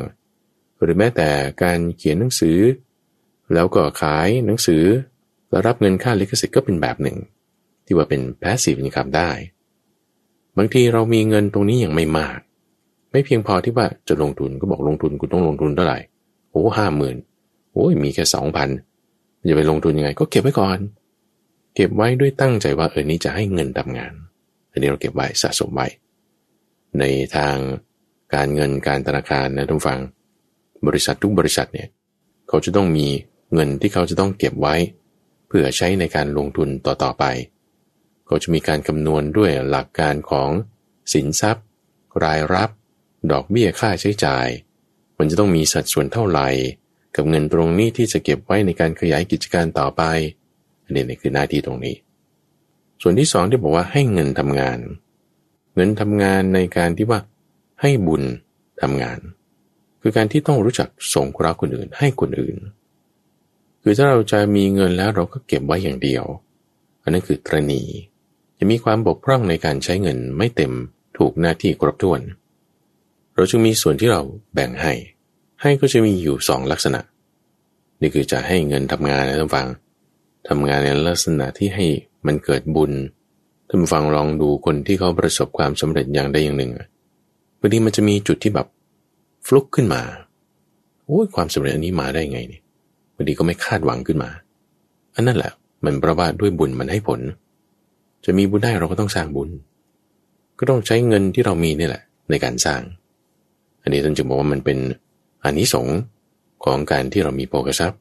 [0.83, 1.29] หรือแม้แต่
[1.63, 2.59] การเขียนหนังสือ
[3.55, 4.85] แล้วก็ขายหนังสือ
[5.51, 7.17] แล้วรับเงินค่าลิขสิทธิ์ก็เป็นแบบหนึ่ง
[7.87, 9.31] ที่ว่าเป็น passive income ได้
[10.57, 12.39] บางทีเรามีเงินตรงนี้อย่างไม่มาก
[13.11, 15.99] ไม่เพียงพอที่ว่าจะลงทุนก็บอกลงทุนคุณต้องลงทุนเท่าไหร่
[16.51, 17.17] โอ้ห้าหมื่น
[17.73, 18.69] โอ้ยมีแค่สองพัน
[19.49, 20.79] จะไปลงทุนยังไง ก็เก็บไว้ก่อน
[21.75, 24.13] เก็บไว้ด้วยตั้งใจว่าเออนี้จะให้เงินทำงาน
[24.77, 25.89] อันนี้เราเก็บไว้สะสมไว้
[26.99, 27.05] ใน
[27.37, 27.57] ทาง
[28.35, 30.01] การเงินการธนาคารนะท่านฟัง
[30.87, 31.89] บริษัททุกบริษัทเนี่ย
[32.49, 33.07] เขาจะต้องมี
[33.53, 34.75] เงินที่เขาจะต้องเก็บไว้
[35.49, 37.25] เพื่อใช้ในการลงทุนต่อๆไป
[38.27, 40.51] เขาจะมีการคำนวณด้วยหลักการของ
[41.13, 41.65] สินทรัพย์
[42.25, 42.71] รายรับ
[43.31, 44.47] ดอกเบี้ยค่าใช้จ่าย
[45.19, 46.49] มันจะต้องมีสัดส่วนเท่าไหร่
[47.17, 50.03] กับเงินตรงนี้ที่จะเก็บไว้ในการขยายกิจการต่อไป
[50.85, 51.95] อันนี้คือหน้าที่ตรงนี้
[53.03, 54.79] ส่วนที่สองที่บอกว่าให้เงินทำงาน
[55.75, 57.21] เงินทำงานในการที่ว่า
[57.81, 58.23] ให้บุญ
[58.83, 59.19] ทำงาน
[60.01, 62.57] คือการที่ต้องรู้จักส่งเคราะห์คนอื่น ให้คนอื่น
[63.83, 66.25] คือถ้าเราจะมีเงินแล้วเราก็เก็บไว้อย่างเดียว
[67.03, 67.83] อันนั้นคือตรณี
[68.59, 70.73] จะมีความบกพร่องในการใช้เงินไม่เต็ม
[71.19, 72.21] ถูกหน้าที่ครบถ้วน
[73.35, 74.23] เราจึงมีส่วนที่เรา
[74.55, 74.93] แบ่งให้
[75.61, 77.01] ให้ก็จะมีอยู่สองลักษณะ
[78.01, 79.67] นี่คือจะให้เงินทำงานนะท่านฟัง
[80.49, 81.87] ทำงานในลักษณะที่ให้
[82.27, 82.93] มันเกิดบุญ
[83.69, 86.71] ท่านฟังลองดูคนที่เขาประสบความสำเร็จอย่างใดอย่างหนึ่ง
[87.61, 88.67] บางทีมันจะมีจุดที่แบบ
[89.47, 90.03] ฟลุกขึ้นมา
[91.07, 92.63] โอ้ยความสำเร็จอันนี้มาได้ไงเนี่ย
[93.15, 94.31] บางทีก็ไม่คาดหวังขึ้นมา
[95.15, 95.53] อันนั้นแหละ
[95.85, 97.21] มันประว่าด้วยบุญมันให้ผล
[98.25, 99.51] จะมีบุญได้เราก็ต้องสร้างบุญ
[100.59, 102.83] ก็ต้องใช้เงินที่เรามีนี่แหละ ในการสร้าง
[103.83, 104.79] อันนี้ท่านจึงบอกว่ามันเป็น
[105.43, 105.99] อานิสงส์
[106.65, 108.01] ของการที่เรามีโภกทรัพย์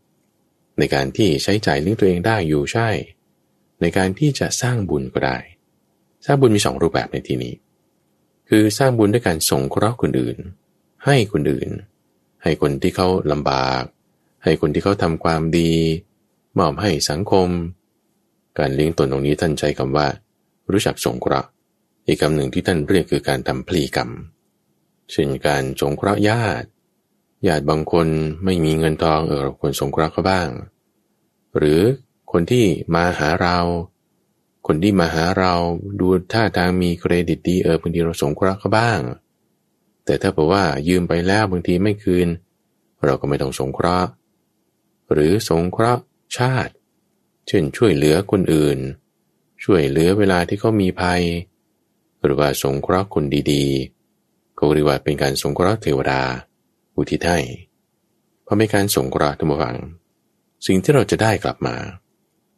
[0.80, 2.90] ในการที่ใช้จ่ายเลี้ยงตัวเองได้อยู่ใช่
[3.82, 5.38] ในการที่จะสร้างบุญก็ได้
[6.26, 7.54] สร้างบุญมีสองรูปแบบในที่นี้
[8.50, 10.38] คือสร้างบุญด้วยการส่งเคราะห์คนอื่น
[11.06, 11.70] ให้คนอื่น
[12.44, 13.84] ให้คนที่เขาลำบาก
[14.44, 15.72] ให้คนที่เขาทำความดี
[16.58, 17.50] มอบให้สังคม
[18.60, 20.08] การเลี้ยงตนตรงนี้ท่านใช้คำว่า
[20.72, 21.50] รู้จักสงเคราะห์
[22.08, 24.10] อีกคำหนึ่งที่ท่านเรียกคือการทำพลีกรรม
[25.12, 26.68] เช่นการสงเคราะห์ญาติ
[27.48, 28.08] ญาติบางคน
[28.46, 30.48] ไม่มีเงินทองเออเราควรสงเคราะห์เขาบ้าง
[31.58, 31.82] หรือ
[32.32, 33.58] คนที่มาหาเรา
[34.68, 35.54] คนที่มาหาเรา
[36.00, 39.00] ดูท่าทางมีเครดิตดีเออบางทีเราสงเคราะห์เขาบ้าง
[40.06, 42.28] แต่ถ้าบอกว่ายืมไปแล้วบางทีไม่คืน
[43.06, 44.10] เราก็ไม่ต้องสงเคราะห์
[45.12, 46.02] หรือสงเคราะห์
[46.38, 46.74] ชาติ
[47.48, 48.80] เช่นช่วยเหลือคนอื่น
[49.64, 51.22] ช่วยเหลือเวลาที่เขามีภัย
[52.24, 56.22] หรือว่าสงเคราะห์คนดีๆก็เรียกว่าเป็นการสงเคราะห์เทวดา
[56.96, 57.40] อุทิศให้
[58.44, 59.78] เพอมีการส่งกราธรรมฟัง
[60.66, 61.76] สิ่งที่เราจะได้กลับมา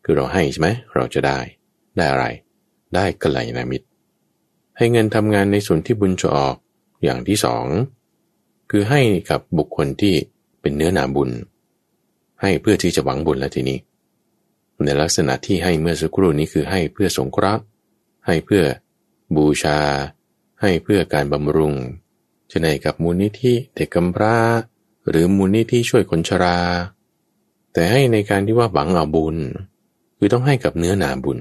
[0.10, 1.40] คือเราให้ใช่ไหมเราจะได้
[1.98, 2.26] ได้อะไร
[2.96, 3.88] ได้กัลยาณมิตร
[4.78, 6.56] ให้เงินทำงานในส่วนที่บุญจะออก
[7.04, 7.66] อย่างที่สอง
[8.70, 10.16] คือให้กับบุคคลที่
[10.62, 11.30] เป็นเนื้อนาบุญ
[12.42, 13.80] ให้เพื่อที่จะหวังบุญแล้วทีนี้
[14.86, 17.64] ในลักษณะที่ให้เมื่อสักครู่นี้คือให้เพื่อสงเคราะห์
[18.26, 18.64] ให้เพื่อ
[19.36, 19.80] บูชา
[20.62, 21.74] ให้เพื่อการบำรุง
[22.52, 24.38] จะในกับมูลนิธิเด็กกำพร้า
[25.10, 26.60] หรือมูลนิธิช่วยคนชรา
[27.74, 29.38] แต่ให้ในการที่ว่าหวังเอาบุญ
[30.18, 31.40] คือต้องให้กับเนื้อนาบุญ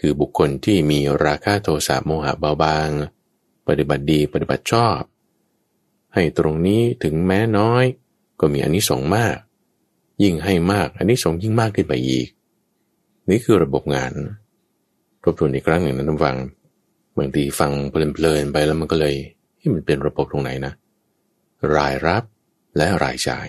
[0.00, 2.88] คือบุคคลที่มีราคะโทสะโมหะเบาบาง
[3.68, 5.00] ปฏิบัติดีปฏิบัติชอบ
[6.14, 7.84] ให้ตรงนี้ถึงแม้น้อย
[8.40, 9.36] ก็มีอนนิสงส์มาก
[10.22, 12.28] ยิ่งให้มากอนนิสงส์ยิ่งมากขึ้นไปอีก
[13.30, 14.12] นี่คือระบบงาน
[15.22, 16.36] ทบทวนอีกครั้งหนึ่งนะท่านฟัง
[17.16, 19.14] บางทีฟังเพลินๆไปแล้วมันก็เลย
[19.58, 20.72] ที่มันเป็นระบบตรงไหนนะ
[21.76, 22.22] รายรับ
[22.76, 23.48] และรายจ่าย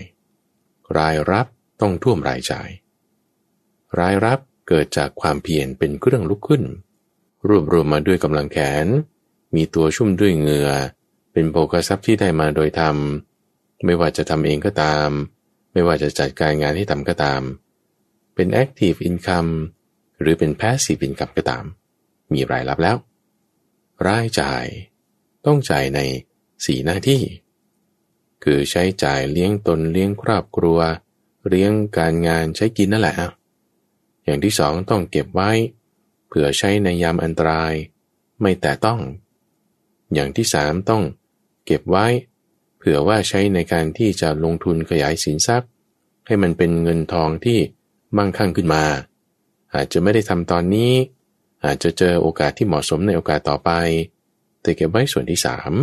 [0.97, 1.45] รายรับ
[1.81, 2.69] ต้องท่วมรายจ่าย
[3.99, 6.63] รายรับเกิดจากความเพียรเป็นเครื่องลุกขึ้น
[7.47, 8.87] รวบรวมมาด้วยกำลังแขน
[9.55, 10.71] มีตัวชุ่มด้วยเหงื่อ
[11.33, 12.95] เป็นโภคทรัพย์ที่ได้มาโดยธรรม
[13.85, 15.09] ไม่ว่าจะทำเองก็ตาม
[15.73, 17.41] ไม่ว่าจะจัดการงานให้ทำก็ตาม
[18.35, 19.51] เป็น active income
[20.21, 21.65] หรือเป็น passive income ก็ตาม
[22.33, 22.97] มีรายรับแล้ว
[24.07, 24.65] รายจ่าย
[25.45, 25.99] ต้องจ่ายใน
[26.65, 27.21] สีหน้าที่
[28.43, 30.79] คือใช้จ่ายเลี้ยงตนเลี้ยงครอบครัว
[31.47, 33.15] เลี้ยงการงานใช้กินนั่นแหละ
[34.27, 35.51] อย่างที่สองต้องเก็บไว้
[36.27, 37.73] เผื่อใช้ในยามอันตราย
[38.41, 39.01] ไม่แต่ต้อง
[40.13, 41.03] อย่างที่สามต้อง
[41.65, 42.07] เก็บไว้
[42.77, 45.69] เผื่อว่าใช้ในการที่จะลงทุนขยายสินทรัพย์
[46.27, 47.59] ให้มันเป็นเงินทองที่
[48.17, 48.83] มั่งคั่งขึ้นมา
[49.73, 50.93] อาจจะไม่ได้ทำตอนนี้
[51.65, 53.71] อาจจะเจอโอกาสที่เหมาะสมในโอกาสต่อไป
[54.61, 55.73] แต่เก็บไว้ส่วนที่สาม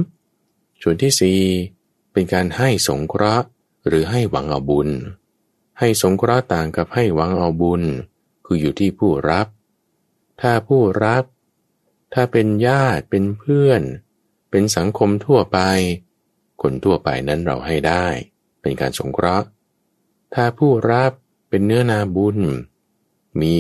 [0.83, 1.41] ส่วนที่สี่
[2.13, 3.47] เป็นการให้สงเคราะห์
[3.87, 4.89] หรือให้หวังเอาบุญ
[5.79, 7.83] ให้สงเคราะห์ต่างกับให้หวังเอาบุญ
[8.47, 9.47] คืออยู่ที่ผู้รับ
[10.41, 11.25] ถ้าผู้รับ
[12.15, 13.83] ถ้าเป็นญาติเป็นเพื่อน
[14.51, 15.59] เป็นสังคมทั่วไป
[16.63, 18.07] คนทั่วไปนั้นเราให้ได้
[18.63, 19.47] เป็นการสงเคราะห์
[20.35, 21.13] ถ้าผู้รับ
[21.49, 22.39] เป็นเนื้อนาบุญ
[23.41, 23.55] มี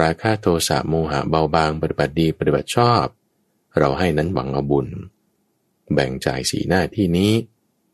[0.00, 3.04] ราคาโทสะโมหะเบาบางปฏิบัติดีปฏิบัติชอบ
[3.78, 4.86] เราให้นั้นหวังเอาบุญ
[5.92, 7.32] แบ่งจ่ายสีหน้าที่นี้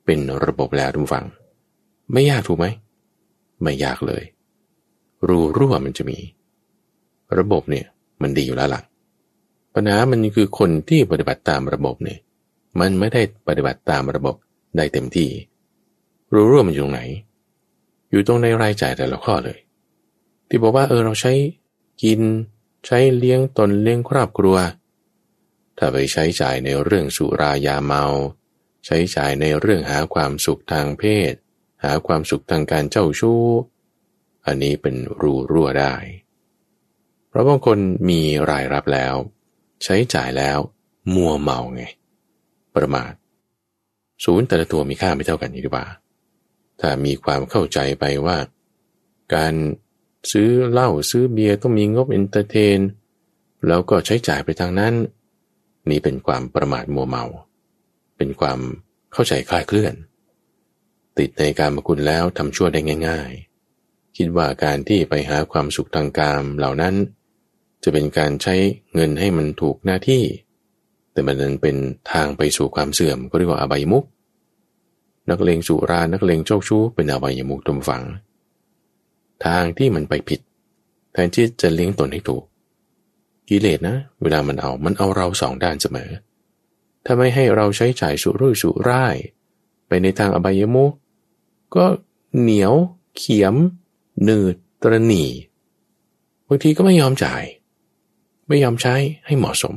[0.05, 1.27] เป็นระบบแล้วทุกฝัง
[2.12, 2.66] ไม่ยากถูกไหม
[3.62, 4.25] ไม่ยากเลย
[5.29, 6.19] รูรั่วมันจะมี
[7.39, 7.87] ระบบเนี่ย
[8.23, 8.83] มันดีอยู่แล้วล่ะ
[9.75, 12.19] ปัญหามันคือคนที่ปฏิบัติตามระบบเนี่ย
[12.81, 14.37] มันไม่ได้ปฏิบัติตามระบบ
[14.77, 15.31] ได้เต็มที่
[16.33, 17.03] รูรั่วมันอยู่ตรงไหน
[18.11, 19.59] อยู่ตรงในรายจ่ายแต่ละข้อเลย
[20.49, 21.33] ที่บอกว่าเออเราใช้
[22.03, 22.21] กิน
[22.87, 24.57] ใช้เลี้ยงตนเลี้ยงครอบครัว
[25.79, 28.05] ถ้าไปใช้จ่ายในเรื่องสุรายาเมา
[28.87, 31.33] ใช้จ่ายในเรื่องหาความสุขทางเพศ
[31.85, 33.43] หาความสุขทางการเจ้าชู้
[34.47, 35.95] อันนี้เป็นรูรั่วได้
[37.29, 37.79] เพราะบางคน
[38.09, 39.15] มีรายรับแล้ว
[39.85, 40.59] ใช้จ่ายแล้ว
[41.15, 41.83] มัวเมาไง
[42.77, 43.13] ประมาท
[44.25, 45.87] ศูนย์แต่ละตัวมีค่าไม่เท่ากันนี่ดีกว่า
[46.81, 48.37] ถ้ามีความเข้าใจไปว่า
[49.35, 49.55] การ
[50.33, 52.81] ซื้อเหล้าซื้อเบียร์ต้องมีงบ entertain
[53.67, 54.95] แล้วก็ใช้จ่ายไปทางนั้น
[55.91, 57.25] นี่เป็นความประมาทมัวเมา
[58.17, 58.59] เป็นความ
[59.13, 59.95] เข้าใจคลายเคลื่อน
[61.19, 63.54] ติดในการมกุลแล้วทำชั่วได้ง่าย ๆ
[64.16, 66.94] คิดว่าการที่ไปหาความสุขทางกามเหล่านั้น
[67.83, 68.55] จะเป็นการใช้
[68.94, 70.22] เงินให้มันถูกหน้าที่
[71.12, 71.77] แต่มันนั้นเป็น
[72.12, 74.05] ทางไปสู่ความเสื่อมก็เรียกว่าอบายมุก
[75.31, 78.03] นักเลงสุรา นักเลงโชคชู้เป็นอบายมุกตมฝัง
[79.44, 80.40] ทางที่มันไปผิด
[81.12, 82.44] แทนที่จะเลี้ยงตนให้ถูก
[83.48, 86.11] กิเลสนะ เวลามันเอา มันเอาเราสองด้านเสมอ
[87.05, 89.16] ถ้าไม่ให้เราใช้จ่ายสุรุ่ยสุร่าย
[89.88, 90.92] ไปในทางอบายมุก
[91.77, 91.85] ก็
[92.38, 92.74] เหนียว
[93.16, 93.55] เขียม
[94.22, 95.24] หนืดตรณี
[96.46, 97.42] บางทีก็ไม่ยอมจ่าย
[98.48, 98.94] ไม่ยอมใช้
[99.27, 99.77] ให้เหมาะสม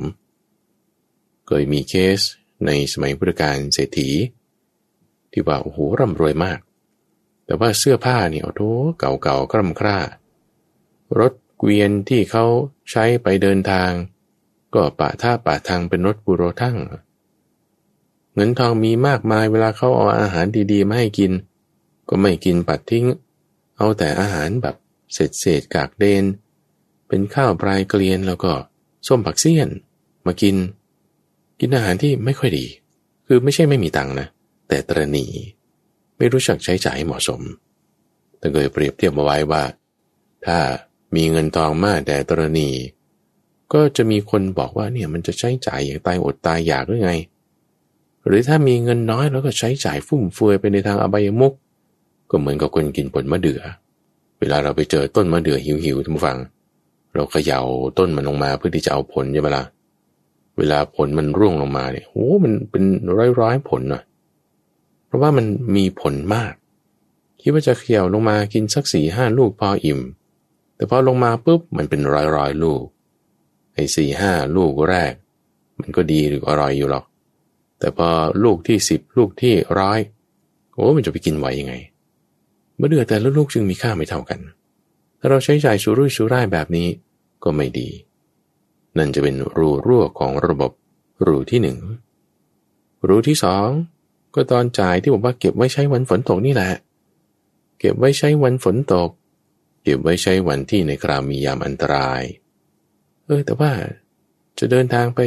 [1.46, 2.20] เคยมีเคส
[2.66, 4.10] ในสมัยพุทธกาลเศรษฐี
[5.32, 6.58] ที่ว่าโอ้โหร่ำรวยมาก
[7.44, 8.62] แต่ว่าเสื้อผ้าเนี่ยโอ้โห
[8.98, 9.98] เก่าๆกร่ำคร่า
[11.18, 12.44] รถเกวียนที่เขา
[12.90, 13.90] ใช้ไปเดินทาง
[14.74, 16.76] ก็ปะท่าปะทางเป็นรถบุโรทั้ง
[18.34, 21.32] เงินทองมีมากมายเวลาเขาเอาอาหารดีๆมาให้กิน
[22.08, 23.06] ก็ไม่กินปัดทิ้ง
[23.78, 24.76] เอาแต่อาหารแบบ
[25.12, 26.24] เศษเศษกากเดน
[27.08, 28.52] เป็นข้าวปลายเกลียนแล้วก็
[29.06, 29.68] ส้มผักเสี้ยน
[30.26, 30.56] มากิน
[31.60, 32.66] กินอาหารที่ไม่ค่อยดี
[33.26, 34.28] คือไม่ใช่ไม่มีตังนะ
[34.68, 35.26] แต่ตรณี
[36.16, 37.40] ไม่รู้จักใช้จ่ายเหมาะสม
[38.38, 39.62] แต่เคยเปรียบเทียบมาไว้ว่า
[40.46, 40.58] ถ้า
[41.16, 42.68] มีเงินทองมากแต่ตรณี
[43.72, 47.12] ก็จะมีคนบอกว่าเนี่ยมันจะใช้จ่ายอย่างตายอดตายอยากหรือไง
[48.26, 51.52] หรือถ้ามีเงินน้อยแล้วก็ใช้จ่ายฟุ่มเฟือยไปในทางอบายมุก
[52.30, 53.60] ก็เหมือนกับคนกินผลมะเดื่อ
[54.38, 56.38] เวลาเราไปเจอต้นมะเดื่อหิวๆทุกฝัง
[57.14, 57.60] เราเขย่า
[57.98, 59.64] ต้นมันลงมาเพื่อที่จะเอาผลใช่ไหมละ่ะ
[60.58, 62.84] เวลาผลมันร่วงลงมาเนี่ยโอ้มันเป็น
[63.40, 64.02] ร้อยๆผลนะ
[65.06, 66.52] เพราะว่ามันมีผลมาก
[67.40, 70.00] คิดว่าจะเขย่าลงมากินสักสี่ห้าลูกพออิ่ม
[70.76, 72.00] แต่พอลงมาปุ๊บมันเป็น
[72.36, 72.82] ร้อยๆลูก
[73.74, 75.12] ไอ้สี่ห้าลูกแรก
[75.80, 77.04] มันก็ดีหรืออร่อยอยู่หรอก
[77.78, 78.08] แต่พอ
[78.44, 79.98] ลูกที่สิบลูกที่ร้อย
[80.74, 81.74] โอ้มันจะไปกินไหวยังไง
[82.78, 84.40] มื่อเดือแต่ละลูกจึงมีค่าไม่เท่ากัน
[85.18, 86.88] ถ้าเราใช้จ่ายสุรุ่ยสุร่ายแบบนี้
[87.44, 87.88] ก็ไม่ดี
[88.98, 90.72] นั่นจะเป็นรูรั่วของระบบ
[91.26, 91.78] รูที่หนึ่ง
[93.08, 93.68] รูที่สอง
[94.34, 96.72] ก็ตอนจ่ายที่บอกว่าเก็บไว้ใช้วันฝนตกนี่แหละ
[97.78, 99.10] เก็บไว้ใช้วันฝนตก
[99.82, 102.22] เก็บไว้ใช้วันที่ในคราวมียามอันตราย
[103.24, 103.72] เออแต่ว่า
[104.58, 105.20] จะเดินทางไป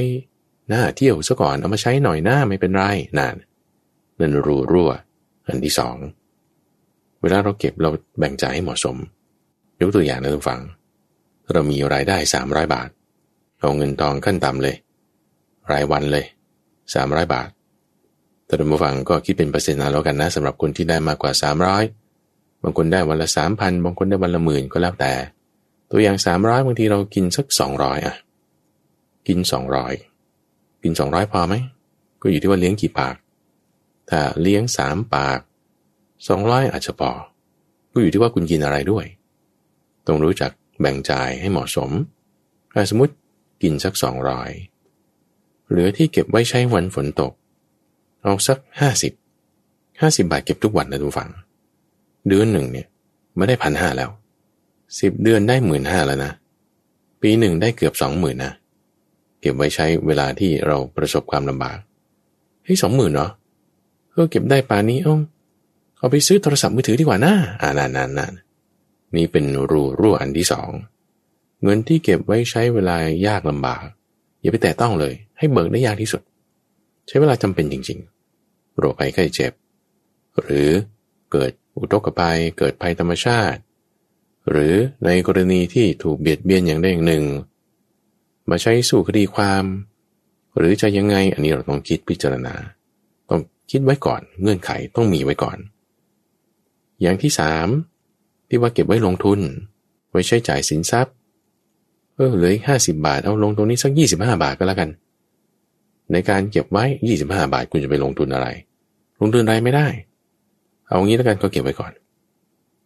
[0.70, 2.82] หน้าเที่ยวซะก่อนเอามาใช้หน่อยหน้าไม่เป็นไร
[3.18, 3.36] นาน
[4.20, 4.92] นั่นรูรั่ว
[5.48, 5.98] อันที่สอง
[7.22, 8.98] เวลาเราเก็บเราแบ่งจ่ายให้เหมาะสม
[9.82, 10.62] ยกตัวอย่างนะทุกฝัง
[11.52, 12.90] เรามีรายได้สามร้อยบาท
[13.60, 14.76] เอาเงินทองขั้นต่ำเลย
[15.72, 16.26] รายวันเลย
[16.94, 17.50] สามร้อยบาท
[18.46, 21.84] แต่ท่านผู้ฟังก็คิดเป็นเปอร์เซ็นต์นะแล้วกันนะสำหรับคนที่ได้มากกว่าสามร้อย
[22.64, 25.14] บางคนได้วันละสามพันบางคนได้วันละหมื่นก็แล้วแต่
[25.92, 28.16] ตัวอย่างสามร้อยบางทีเรากินสักสองร้อยอะ
[29.28, 29.94] กินสองร้อย
[30.84, 31.56] กินสองร้อยพอไหม
[32.22, 33.16] ก็อยู่ที่ว่าเลี้ยงกี่ปาก
[34.10, 35.40] ถ้าเลี้ยงสามปาก
[36.28, 37.12] สองร้อยอาจจะพอ
[37.92, 39.06] ก็อยู่ที่ว่าคุณกินอะไรด้วย
[40.08, 41.92] ต้องรู้จักแบ่งจ่ายให้เหมาะสม
[42.90, 43.14] สมมติ
[43.62, 44.52] กินสักสองร้อย
[45.70, 47.34] เหลือที่เก็บไว้ใช้วันฝนตก
[48.24, 49.14] เอาสักห้าสิบ
[50.02, 51.30] ห้าสิบบาทเก็บทุกวันนะทุกฝัง
[52.28, 52.88] เดือนหนึ่งเนี่ย
[53.38, 54.10] ไม่ได้พันห้าแล้ว
[55.00, 56.32] สิบเดือนได้หมื่นห้าแล้วนะ
[57.22, 58.54] ปีหนึ่งได้เกือบสองหมื่นนะ
[59.42, 61.78] เก็บไว้ใช้เวลาที่เราประสบความลำบาก
[62.64, 63.32] เฮ้ยสองหมื่นเนาะ
[64.12, 65.14] เออเก็บได้ปานี้เอ้
[66.02, 68.34] เอาไปซื้อโทรศัพท์มือถือดีกว่านะอ่านานนาน
[69.16, 70.70] นี่เป็นรูรั่วอันที่สอง
[71.64, 73.86] เงินที่เก็บไว้ใช้เวลายากลำบาก
[74.42, 76.22] อย่าไปแตะต้องเลย ให้เบิกได้ยากที่สุด
[77.08, 79.52] ใช้เวลาจำเป็นจริงๆ โรคภัยไข้เจ็บ
[80.42, 80.70] หรือ
[81.32, 83.60] เกิดอุทกภัยเกิดภัยธรรมชาติ
[84.50, 84.74] หรือ
[85.06, 87.24] ในกรณีที่ถูกเบียดเบียนอย่างใดอย่างหนึ่ง
[88.50, 89.64] มาใช้สู้คดีความ
[90.58, 92.56] หรือจะยังไงอันนี้เราต้องคิดพิจารณา
[93.30, 95.58] ต้องคิดไว้ก่อน เงื่อนไขต้องมีไว้ก่อน
[97.02, 97.68] อย่างที่สาม
[98.50, 99.40] ที่ว่าเก็บไว้ลงทุน
[100.12, 101.14] ไว้ใช้จ่ายสินทรัพย์
[102.16, 104.90] เออเหลือห้าสิบาทเอาลงตรงนี้สักยี่สิบห้าบาทก็แล้วกัน
[106.12, 108.48] ในการเก็บไว้ยี่สิบห้าบาทคุณจะไปลงทุนอะไร
[109.22, 109.88] ลงทุนอะไรไม่ได้
[110.88, 111.92] เอางี้แล้วกันก็เก็บไว้ก่อน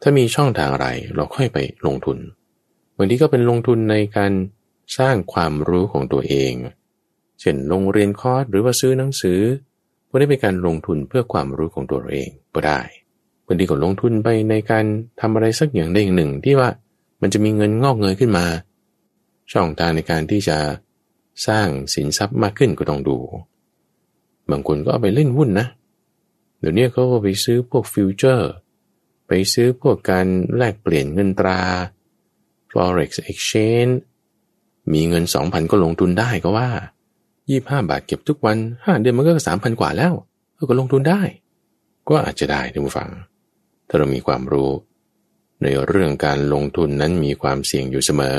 [0.02, 2.18] ถ้ามีช่องทางอะไรเราค่อยไปลงทุน
[2.98, 4.32] บางทีก็เป็นลงทุนในการ
[4.98, 6.54] สร้างความรู้ของตัวเอง
[7.40, 9.40] เช่นลงเรียนคอร์สหรือว่าซื้อหนังสือ
[10.08, 12.80] พวกนี้เป็นการลงทุนเพื่อความรู้ของตัวเองก็ได้
[13.46, 14.86] บางทีก็ลงทุนไปในการ
[15.22, 16.70] ทำอะไรสักอย่างใดอย่างหนึ่ง ที่ว่า
[17.22, 18.46] มันจะมีเงินงอกเงยขึ้นมา
[19.52, 20.58] ช่องทางในการที่จะ
[21.48, 23.18] สร้างสินทรัพย์มากขึ้นก็ต้องดู
[24.52, 25.68] บางคนก็เอาไปเล่นหุ้นนะ
[26.60, 28.52] เดี๋ยวนี้เขาก็ไปซื้อพวกฟิวเจอร์
[29.28, 30.28] ไปซื้อพวกการ
[30.58, 31.62] แลกเปลี่ยนเงินตรา
[32.72, 33.94] forex exchange
[34.94, 36.70] มีเงินสองพันก็ลงทุนได้ก็ว่า
[37.50, 40.14] ยี่ห้าบาทเก็บทุกวันห้าเดือนมันก็สามพันกว่าแล้ว
[40.70, 41.22] ก็ลงทุนได้
[42.10, 43.10] ก็อาจจะได้ท่านผู้ฟัง
[43.88, 44.72] ถ้าเรามีความรู้
[45.64, 48.38] ในเรื่องการลงทุนนั้นมีความเสี่ยงอยู่เสมอ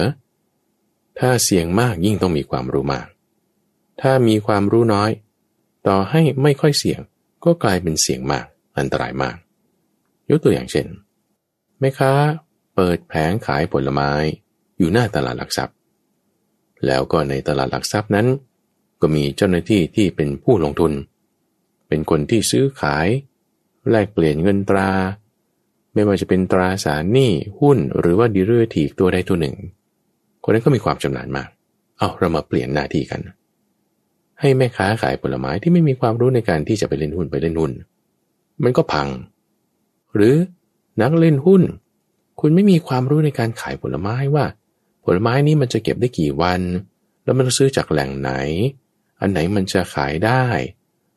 [1.19, 3.07] ถ้าเสี่ยงมากยิ่งต้องมีความรู้มาก
[4.01, 5.11] ถ้ามีความรู้น้อย
[5.87, 7.01] ต่อให้ไม่ค่อยเสี่ยง
[7.45, 8.47] ก็กลายเป็นเสี่ยงมาก
[8.79, 9.37] อันตรายมาก
[10.31, 10.87] ยกตัวอย่างเช่น
[11.79, 12.13] แม่ค้า
[12.75, 14.11] เปิดแผงขายผลไม้
[14.79, 15.77] อยู่หน้าตลาดหลักทรัพย์
[16.87, 18.27] แล้วก็ในตลาดหลักทรัพย์นั้น
[19.01, 20.93] ก็มีเจ้าหน้าที่ที่เป็นผู้ลงทุน
[21.89, 23.07] เป็นคนที่ซื้อขาย
[23.91, 24.91] แลกเปลี่ยนเงินตรา
[25.97, 27.31] ไม่ว่าจะเป็นตราสารหนี้
[27.61, 29.57] หุ้นหรือว่าดีเรทีกตัวใดตัวหนึ่ง
[30.43, 31.49] คนนั้นก็มีความชำนาญมาก
[31.99, 33.21] เอาเรามาเปลี่ยนหน้าที่กัน
[34.41, 37.73] ให้แม่ค้าขายผลไม้ที่ไม่มีความรู้ในการที่จะไปเล่นหุ้นไปเล่นหุ้น
[38.63, 39.09] มันก็พัง
[40.15, 40.35] หรือ
[41.03, 41.63] นักเล่นหุ้น
[42.41, 44.45] คุณไม่มีความรู้ในการขายผลไม้ว่า
[45.05, 46.61] ผลไม้นี้มันจะเก็บได้กี่วัน
[47.25, 48.31] แล้วมันซื้อจากแหล่งไหน
[49.21, 50.45] อันไหนมันจะขายได้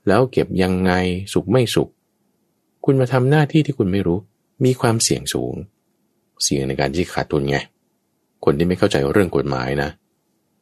[0.08, 0.92] แล้วเก็บยังไง
[1.34, 1.90] สุกไม่สุก
[2.86, 4.20] คุณมาทำหน้าที่ที่คุณไม่รู้
[4.64, 5.56] มีความเสี่ยงสูง
[6.44, 7.58] เสี่ยงในการที่ขาดทุนไง
[8.46, 9.90] คนที่ไม่เข้าใจเรื่องกฎหมายนะ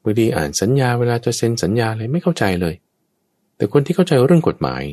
[0.03, 2.75] บางทีอ่านสัญญาเวลาจะเซ็นสัญญาอะไรไม่เข้าใจเลย
[3.55, 4.83] แต่คนที่เข้าใจเรื่องกฎหมาย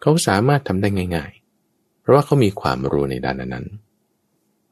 [0.00, 1.32] เขาสามารถทำได้ง่าย
[1.66, 3.66] ๆ เพราะว่าเขามีความรู้ในด้านนั้น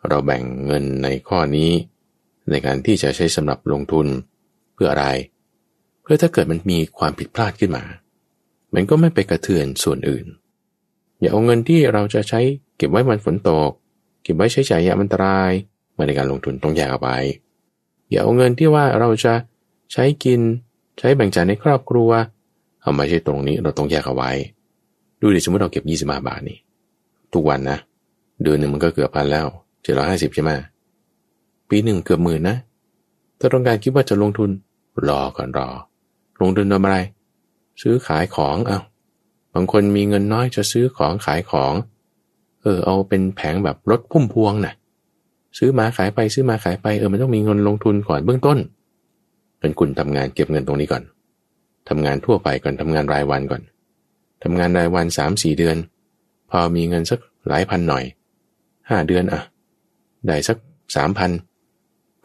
[0.09, 1.71] เราแบ่งเงินในข้อนี้
[2.51, 4.07] ในการที่จะใช้สำหรับลงทุน
[4.75, 5.07] เพื่ออะไร
[6.03, 7.85] เพื่อถ้าเกิดมันมีความผิดพลาดขึ้นมา
[8.75, 10.27] มันก็ไม่ไปกระเทือนส่วนอื่น
[11.21, 12.41] อย่าเอาเงินที่เราจะใช้
[12.79, 13.71] เก็บไว้วันฝนตก
[14.23, 15.51] เก็บไว้ใช้จ่ายยามอันตราย
[15.97, 17.17] มาในการลงทุนต้องแยกเอาไว้
[18.11, 19.35] อย่าเอาเงินที่ว่าเราจะ
[19.93, 20.41] ใช้กิน
[20.99, 22.11] ใช้แบ่งจ่ายในครอบครัว
[22.83, 24.31] เอามาใช้ตรงนี้เราต้องแยกเอาไว้
[25.21, 26.59] ดูดิสมมติเราเก็บยี่สิบาบาทนี่
[27.33, 27.79] ทุกวันนะ
[28.43, 29.47] เดือนหนึ่งมันก็เกือบพันแล้ว
[29.83, 30.51] เจ็ดร้อยห้าสิบใช่ไหม
[31.69, 32.57] ปีหนึ่งเกือบหมื่นนะ
[33.39, 34.51] ถ้าต้องการคิดว่าจะลงทุน
[35.09, 35.69] รอก่อนรอ
[36.41, 36.97] ลงทุนทำอะไร
[37.83, 38.81] ซื้อขายของเอา้า
[39.55, 41.73] บางคนมีเงินน้อยจะซื้อของขายของ
[42.69, 44.75] ออเอาเป็นแผงแบบรถพุ่มพวงนะ่ะ
[45.59, 48.59] ซื้อมาขายไปซื้อมาขายไปเออมันต้องมีเงินลงทุนก่อนเบื้องต้น
[49.61, 51.03] เป็นคุณทำงานเก็บเงินตรงนี้ก่อน
[51.89, 53.63] ทำงานทั่วไปก่อนทำงานรายวันก่อน
[54.43, 55.77] ทำงานรายวันสามสี่เดือน
[56.51, 58.05] พอมีเงินสักหลายพันหน่อย
[58.89, 59.41] ห้าเดือนอะ
[60.27, 60.57] ได้สัก
[60.97, 61.31] สามพัน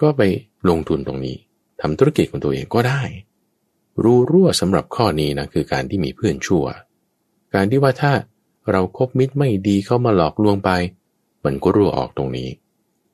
[0.02, 0.22] ก็ไป
[0.70, 1.36] ลงทุนตรงนี้
[1.82, 3.02] ทำธุรกิจของตัวเองก็ได้
[4.04, 6.66] รู้รั่วสำหรับข้อนี้นะคือการที่มีเพื่อนชั่ว
[7.54, 8.12] การที่ว่าถ้า
[8.72, 10.70] เราครบมิตรไม่ดีเข้ามาหลอกลวงไป
[11.46, 12.50] มันก็รั่วออกตรงนี้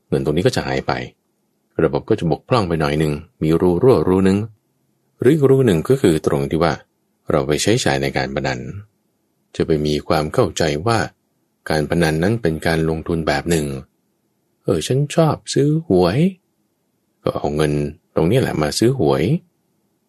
[0.07, 0.91] เงินตรงนี้ก็จะหายไป
[1.83, 4.37] ระบบก็จะบกพร่องไปหน่อยหนึ่งมีรูรั่วรูหนึ่ง
[5.19, 6.73] หรืออีกรูหนึ่งก็คือตรงที่ว่า
[7.31, 8.59] เราไปใช้จ่ายในการพนัน
[9.55, 10.99] จะไปมีความเข้าใจว่า
[11.69, 13.65] การพนันนั้นเป็นการลงทุนแบบหนึ่ง
[14.63, 16.19] เออฉันชอบซื้อหวย
[17.23, 17.73] ก็เอาเงิน
[18.15, 19.23] ตรงนี้แหละมาซื้อหวย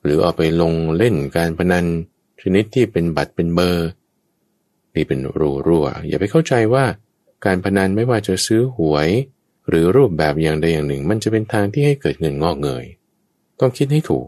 [0.03, 1.86] หรือเอาไปลงเล่นการพนัน
[2.41, 3.88] ชนิดที่เป็นบัตรเป็นเบอร์
[4.95, 6.84] นี่เป็นรูรั่ว อย่าไปเข้าใจว่า
[7.45, 9.09] การพนันไม่ว่าจะซื้อหวย
[9.68, 12.84] หรือรูปแบบอย่างใดอย่างหนึ่ง มันจะเป็นทางที่ให้เกิดเงินงอกเงย
[13.61, 14.26] ต้องคิดให้ถูก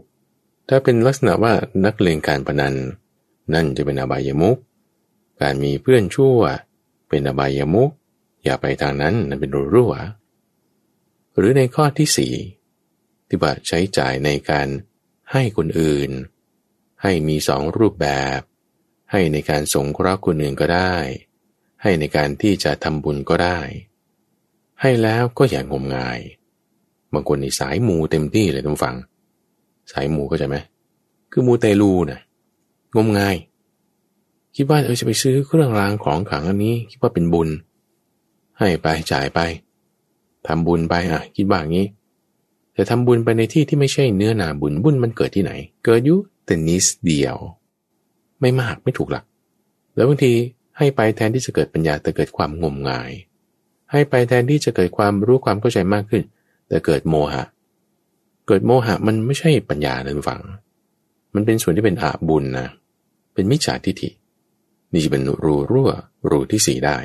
[0.69, 1.53] ถ้าเป็นลักษณะว่า
[1.85, 2.75] นักเลงการพนัน
[3.53, 4.57] นั่นจะเป็นอบายมุก
[5.41, 6.39] การมีเพื่อนชั่ว
[7.09, 7.89] เป็นอบายมุก
[8.43, 9.93] อย่าไปทางนั้นนั่นเป็นรูรั่ว
[11.37, 12.33] หรือในข้อที่สี่
[13.27, 14.67] ที่ว่าใช้จ่ายในการ
[15.31, 16.11] ให้คนอื่น
[17.01, 18.07] ให้มีสองรูปแบ
[18.37, 18.39] บ
[19.15, 20.93] ให้ในการสงเคราะห์คนอื่นก็ได้
[21.81, 23.59] ให้ในการที่จะทำบุญก็ได้
[24.81, 26.19] ให้แล้วก็อย่างงมงาย
[27.13, 28.95] บางคนในสายมูเต็มที่เลยต้องฟัง
[29.91, 30.55] สายมูก็จะไหม
[31.31, 32.21] คือมูเตลูนะ
[32.95, 33.35] งมงาย
[34.55, 37.49] คิดว่าเออจะไปซื้อเครื่องรางของขลังอันนี้ คิดว่าเป็นบุญ
[38.57, 39.39] ให้ไปจ่ายไป
[40.47, 41.87] ทำบุญไปอะคิดว่างี้
[42.73, 45.51] แต่ทำบุญไปในที่ที่ไม่ใช่เนื้อนาบุญบุญมันเกิดที่ไหน
[45.85, 47.37] เกิดอยู่แต่นิดเดียว
[48.43, 49.25] ไม่มากไม่ถูกหลัก
[49.95, 50.33] แล้วบางที
[50.77, 53.11] ให้ไปแทนที่จะเกิดปัญญาแต่เกิดความงมงาย
[53.91, 56.23] ให้ไปแทนที่จะเกิดความรู้ความเข้าใจมากขึ้น
[56.67, 57.43] แต่เกิดโมหะ
[58.47, 60.41] เกิดโมหะมันไม่ใช่ปัญญาเลยฝัง
[61.33, 62.67] มันเป็นส่วนที่เป็นอาบุญนะ
[63.33, 64.09] เป็นมิจฉาทิฏฐิ
[64.91, 65.89] นี่จะเป็นรูรั่ว
[66.29, 66.97] รูที่สี่ได้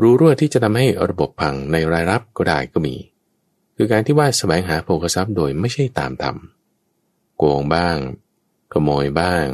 [0.00, 2.94] รูรั่วที่จะทำให้ระบบพังในรายรับก็ได้ก็มี
[3.76, 6.36] คือการที่ว่าแสวงหาโภคทรัพย์โดยไม่ใช่ตามธรรม
[7.36, 7.96] โกงบ้าง
[8.72, 9.46] ขโมยบ้าง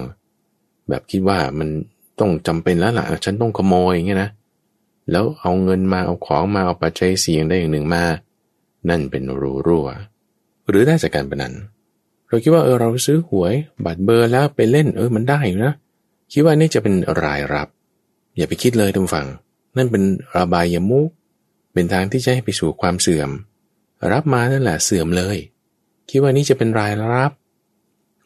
[0.88, 1.68] แบบคิดว่ามัน
[2.20, 4.30] ต้องจำเป็นแล้วล่ะ ฉันต้องขโมยอย่างเงี้ยนะ
[5.10, 8.04] แล้วเอาเงินมาเอาของมาเอาปัจจัยเสี่ยงได้อย่างหนึ่งมา
[8.88, 9.88] นั่นเป็นรูรั่ว
[10.68, 11.52] หรือได้จากการพนัน
[12.28, 15.72] เราคิดว่าเออเราซื้อหวยบัตรเบอร์แล้วไปเล่นเออมันได้นะ
[16.32, 17.68] คิดว่านี่จะเป็นรายรับ
[18.36, 19.28] อย่าไปคิดเลยทุกฝั่ง
[19.76, 20.02] นั่นเป็น
[20.36, 21.08] ระบายยมุก
[21.72, 23.30] เป็นทางที่จะให้ไปสู่ความเสื่อม
[24.12, 25.38] รับมานั่นแหละเสื่อมเลย
[26.10, 27.32] คิดว่านี่จะเป็นรายรับ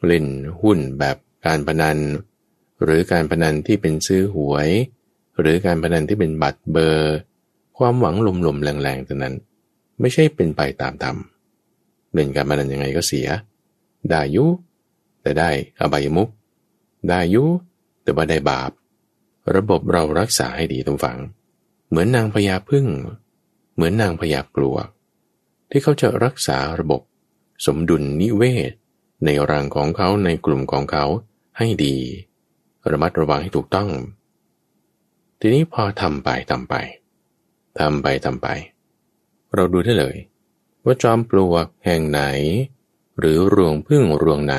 [0.05, 0.25] เล่น
[0.61, 1.97] หุ้นแบบการพนัน
[2.83, 4.69] หรือการพนันที่เป็นซื้อหวย
[5.39, 7.15] หรือการพนันที่เป็นบัตรเบอร์
[7.77, 8.15] ความหวัง
[8.47, 9.35] ลมๆแรงๆตัวนั้น
[9.99, 11.17] ไม่ใช่เป็นไปตามธรรม
[12.13, 13.27] เล่นการพนันยังไงก็เสีย
[14.09, 14.45] ได้ยุ
[15.21, 16.29] แต่ได้อบายมุก
[17.09, 17.43] ได้ยุ
[18.03, 18.71] แต่ว่าได้บาป
[19.55, 21.17] ระบบเรารักษาให้ดีตรงฝัง
[21.89, 22.85] เหมือนนางพญาพึ่ง
[23.73, 24.77] เหมือนนางพญากลัว
[25.69, 27.01] ที่เขาจะรักษาระบบ
[27.65, 28.71] สมดุลนิเวศ
[29.25, 31.05] ในรังของเขาในกลุ่มของเขา
[31.57, 31.95] ให้ดี
[32.91, 33.89] ระมัดระวังให้ถูกต้อง
[35.39, 36.75] ทีนี้พอทำไปทำไป
[37.79, 38.47] ทำไปทำไป
[39.55, 40.17] เราดูได้เลย
[40.85, 42.21] ว่าจอมปลวกแห่งไหน
[43.19, 44.57] หรือรวงพึ่งรวงไหน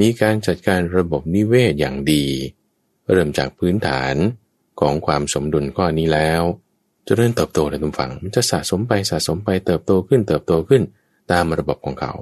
[0.00, 2.24] มีการจัดการระบบนิเวศอย่างดี
[3.10, 4.14] เริ่มจากพื้นฐาน
[4.80, 6.42] ของความสมดุลข้อนี้แล้ว
[7.06, 10.82] จะเริ่มเติบโตในทุกฝั่งมันจะสะสมไปสะสมไปเติบโตขึ้นเติบโตขึ้น
[11.32, 12.12] ตามระบบของเขา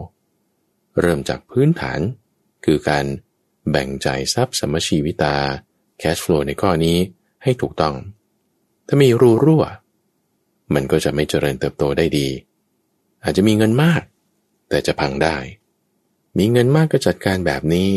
[1.01, 2.01] เริ่มจากพื้นฐาน
[2.65, 3.05] คือการ
[3.75, 5.37] แบ่งจ่ายทรัพย์สมชีวิตา
[6.01, 6.99] cash flow ในข้อนี้
[7.43, 7.95] ให้ถูกต้อง
[8.87, 9.65] ถ้ามีรูรั่ว
[10.75, 12.29] มันก็จะไม่เจริญเติบโตได้ดี
[13.25, 14.03] อาจจะมีเงินมาก
[14.69, 15.37] แต่จะพังได้
[16.39, 17.89] มีเงินมากก็จัดการแบบนี้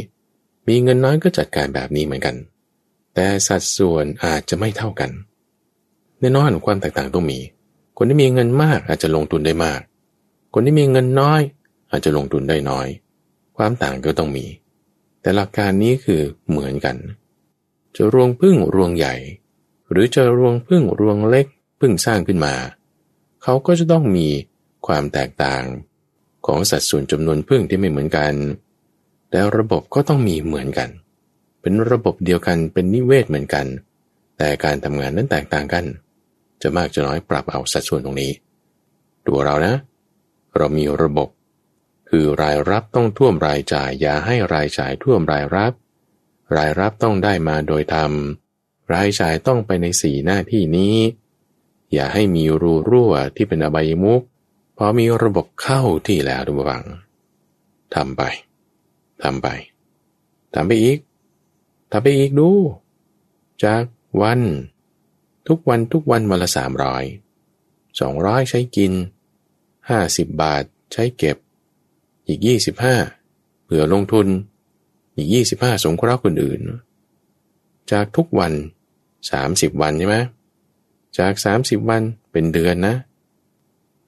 [0.68, 2.36] มีเงินน้อยก็จัดการแบบนี้เหมือนกัน
[3.14, 5.12] แต่สัดส่วนอาจจะไม่เท่ากัน
[6.20, 7.40] แน่นอนความแตกต่างต้องมี
[7.98, 9.80] คนที่มีเงินมากอาจจะลงทุนได้มาก
[10.54, 11.42] คนที่มีเงินน้อย
[11.92, 12.88] อาจจะลงทุนได้น้อย
[13.58, 14.46] ความต่างก็ต้องมี
[15.22, 16.98] แต่หลักการนี้คือเหมือนกัน
[17.96, 19.16] จะรวงพึ่งรวงใหญ่
[19.92, 21.46] หรือจะรวงพึ่งรวงเล็ก
[21.80, 22.54] พึ่งสร้างขึ้นมา
[23.44, 24.28] เขาก็จะต้องมี
[24.88, 25.64] ความแตกต่าง
[26.46, 28.34] ของสัดส่วนจำนวนพึ่งที่ไม่เหมือนกัน
[29.30, 30.90] แต่ระบบก็ต้องมีเหมือนกัน
[31.62, 33.66] เป็นระบบเดียวกันเป็นนิเวศเหมือนกัน
[34.38, 35.86] แต่การทำงานนั้นแตกต่างกัน
[36.62, 38.32] จะมากจะน้อยปรับเอาสัดส่วนตรงนี้
[39.28, 39.76] ตัวเรานะ
[40.58, 41.28] เรามีระบบ
[42.10, 45.74] คือรายรับต้องท่วมรายจ่ายอย่าให้รายจ่ายท่วมรายรับ
[46.58, 48.12] รายรับต้องได้มาโดยธรรม
[48.94, 50.96] รายจ่ายต้องไปในสี่หน้าที่นี้
[51.94, 54.22] อย่าให้มีรูรั่วที่เป็นอบายมุก
[54.78, 56.86] พอมีระบบเข้าที่แล้วทุกฝัง
[57.96, 58.22] ทำไป
[59.24, 59.48] ทำไป
[60.54, 61.00] ทำไปอีก
[61.92, 62.50] ทำไปอีกดู
[63.64, 63.84] จาก
[64.22, 64.42] วัน
[65.48, 67.04] ทุกวันทุกวันวันละสามร้อย
[68.00, 68.92] สองร้อยใช้กิน
[69.90, 71.38] ห้าสิบบาทใช้เก็บ
[72.28, 72.96] อีกยี่สิบห้า
[73.64, 74.28] เผื่อลงทุน
[75.16, 76.60] อีกยี่สิบห้าสงเคราะห์คนอื่น
[77.92, 78.54] จากทุกวัน
[79.32, 80.18] สามสิบวันใช่ไหม
[81.18, 82.02] จากสามสิบวัน
[82.32, 82.96] เป็นเดือนนะ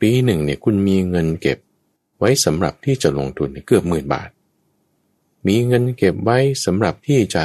[0.02, 1.60] ปีหนึ่งเนี่ยคุณมีเงินเก็บ
[2.20, 4.30] ไว้สำหรับที่จะลงทุนเกือบหมื่นบาท
[5.48, 7.44] มีเงินเก็บไว้สำหรับที่จะ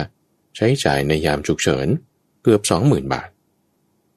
[0.57, 1.87] ใช้จ่ายในยามฉุกเฉิน
[2.43, 3.29] เกือบสองหมื่นบาท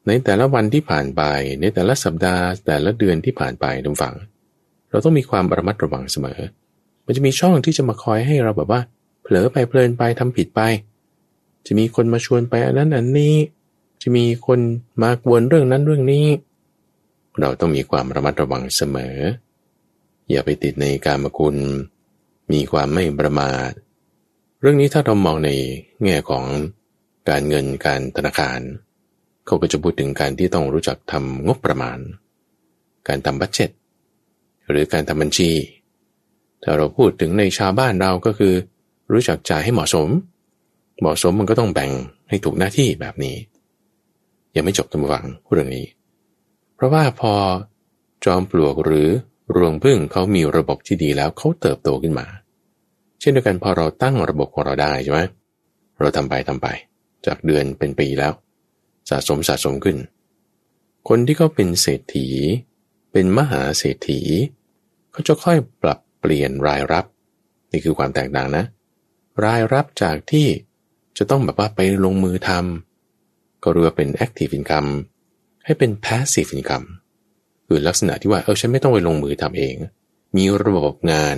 [0.08, 1.22] ในแต่ละวันที่ผ่านไป
[1.62, 4.16] ในแต่ละสัปดาห์ แต่ละเดือนที่ผ่านไปทุกฝัง
[4.98, 6.40] เราต้องมีความระมัดระวังเสมอ
[7.06, 8.82] มันจะมีช่องที่จะมาคอยให้เราแบบว่า
[9.22, 10.62] เผลอไปเพลินไปทำผิดไป
[11.66, 13.36] จะมีคนมาชวนไปอันนั้นอันนี้
[14.02, 14.60] จะมีคน
[15.02, 16.26] มากวนเรื่องนั้นเรื่องนี้
[17.40, 19.16] เราต้องมีความระมัดระวังเสมอ
[20.30, 21.56] อย่าไปติดในการมคุณ
[22.52, 23.72] มีความไม่ประมาท
[24.62, 25.50] เรื่องนี้ถ้าเรามองใน
[26.04, 26.46] แง่ของ
[27.30, 28.60] การเงินการธนาคาร
[29.46, 32.00] เขาก็จะพูดถึงการที่ต้องรู้จักทำงบประมาณ
[33.08, 33.70] การทำบัตเจ็ต
[34.70, 35.52] หรือการทำบัญชี
[36.64, 38.54] ถ้าเราพูดถึงในชาวบ้านเราก็คือ
[39.12, 40.10] รู้จักจ่ายให้เหมาะสม
[41.00, 41.92] เหมาะสมมันก็ต้องแบ่ง
[42.30, 43.36] ให้ถูกหน้าที่แบบนี้
[44.56, 45.86] ยังไม่จบตั้งฟังเรื่องนี้
[46.76, 47.34] เพราะว่าพอ
[48.26, 49.10] จอมปลวกหรือ
[49.56, 52.28] รวงพึ่งเขามีระบบที่ดีแล้วเขาเติบโตขึ้นมา
[53.20, 55.20] เช่นเดียวกันพอเราตั้งระบบของเราได้ใช่ไหม
[56.00, 56.68] เราทำไปทำไป
[57.26, 58.34] จากเดือนเป็นปีแล้ว
[59.10, 59.98] สะสมสะสมขึ้น
[61.08, 62.28] คนที่เขาเป็นเศรษฐี
[63.12, 64.22] เป็นมหาเศรษฐี
[65.18, 67.06] เขาจะค่อยปรับเปลี่ยนรายรับ
[67.72, 68.64] นี่คือความแตกต่างนะ
[69.46, 70.48] รายรับจากที่
[71.18, 74.90] จะต้องแบบว่าไปลงมือทำก็เรียกว่าเป็น active income
[75.66, 76.88] ให้เป็น passive income
[77.68, 79.76] คือลักษณะที่ว่าเออฉันไม่ต้องไปลงมือทำเอง
[80.36, 81.36] มีระบบงาน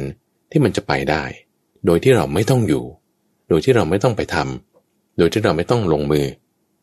[0.52, 1.24] ที่มันจะไปได้
[1.86, 2.84] โดยที่เราไม่ต้องอยู่
[3.50, 6.26] โดยที่เราไม่ต้องไปทำโดยที่เราไม่ต้องลงมือ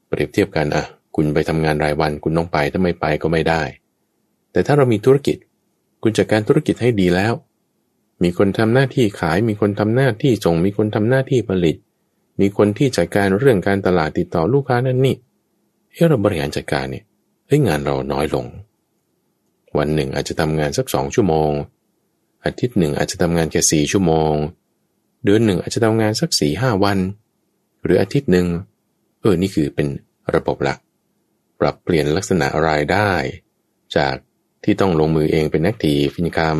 [0.08, 0.84] เปรียบเทียบกันอะ
[1.16, 3.62] คุณไปทำงานรายวันคุณต้องไปถ้าไม่ไปก็ไม่ได้
[4.52, 5.36] แต่ถ้าเรามีธุรกิจ
[6.08, 7.32] คุณจัดการธุรกิจให้ดีแล้ว
[8.22, 11.76] มีคนทำหน้าที่ขาย มีคนทำหน้าที่ส่ง มีคนทำหน้าที่ผลิต
[12.40, 15.16] มีคนที่จัดการเรื่องการตลาดติดต่อลูกค้านั่นนี่
[15.92, 17.04] เฮ้เราบริหารจัดการเนี่ย
[17.46, 18.46] เฮ้ยงานเราน้อยลง
[19.78, 21.52] วันหนึ่งอาจจะทำงานสักสองชั่วโมง
[22.44, 24.34] อาทิตย์หนึ่งอาจจะทำงานแค่สี่ชั่วโมง
[25.24, 26.98] เดือนหนึ่งอาจจะทำงานสักสี่ห้าวัน
[27.82, 28.46] หรืออาทิตย์หนึ่ง
[29.20, 29.86] เออนี่คือเป็น
[30.34, 30.78] ระบบหลัก
[31.60, 33.10] ปรับเปลี่ยนลักษณะรายได้
[33.96, 34.16] จาก
[34.66, 36.58] ที่ต้องลงมือเองเป็น active income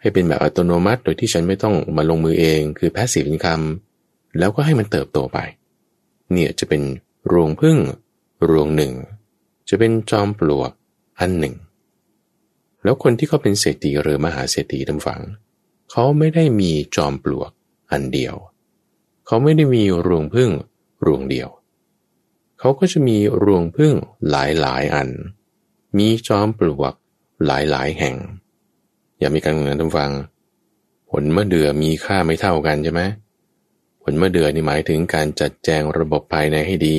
[0.00, 3.60] ให้เป็นแบบอัตโนมัติ โดยที่ฉันไม่ต้องมาลงมือเองคือ passive income
[4.38, 5.38] แล้วก็ให้มันเติบโตไป
[6.32, 6.82] เนี่ยจะเป็น
[7.32, 7.78] รวงผึ้ง
[8.48, 8.92] รวงหนึ่ง
[9.68, 10.70] จะเป็นจอมปลวก
[11.20, 11.54] อันหนึ่ง
[12.82, 15.20] แล้วคนที่เขาเป็นเศรษฐีหรือมหาเศรษฐีท่านฟัง
[15.90, 17.50] เขาไม่ได้มีจอมปลวก
[17.92, 18.34] อันเดียว
[19.26, 20.50] เขาไม่ได้มีรวงพึ่ง
[21.06, 21.48] รวงเดียว
[22.58, 23.94] เขาก็จะมีรวงพึ่ง
[24.30, 25.08] หลายหลายอัน
[25.98, 26.94] มีจอมปลวก
[27.46, 28.16] หลายหลายแห่ง
[29.18, 30.10] อย่ามีการเงินทำฟัง
[31.10, 33.02] ผลเมื่อเดือมีค่าไม่เท่ากันใช่ไหม
[34.02, 36.98] ผลเมื่อเดือนี่หมายถึงการจัดแจงระบบภายในให้ดี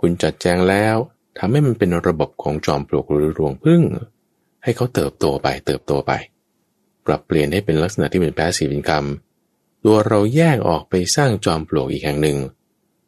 [0.00, 0.96] คุณจัดแจงแล้ว
[1.38, 3.82] ทำให้มันเป็นระบบของจอมปลวกหรือรวงพึ่ง
[4.62, 6.12] ให้เขาเติบโตไปเติบโตไป
[7.06, 9.04] ปรับเปลี่ยนให้เป็นลักษณะที่เป็น passive income
[9.84, 12.38] ตัวเราแยกออกไปสร้างจอมปลวกอีกแห่งหนึ่ง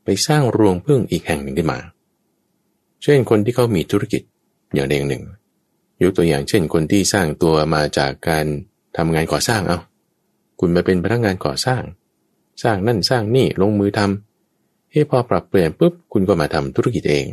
[0.05, 1.79] ไปสร้างรวงผึ้งอีกแห่งหนึ่งขึ้นมา
[3.03, 4.23] เช่นคนที่เขามีธุรกิจ
[4.75, 5.25] อย่างใดอย่างหนึ่ง
[6.03, 8.47] ยกตัวอย่างเช่น คนที่สร้างตัวมาจากการ
[8.97, 9.79] ทำงานก่อสร้างเอา
[10.61, 11.83] คุณมาเป็นพนักงานก่อสร้าง
[12.63, 17.27] สร้างนั่นสร้างนี่ลงมือทำเฮ้พอปรับเปลี่ยนปุ๊บคุณก็มาทำธุรกิจเอง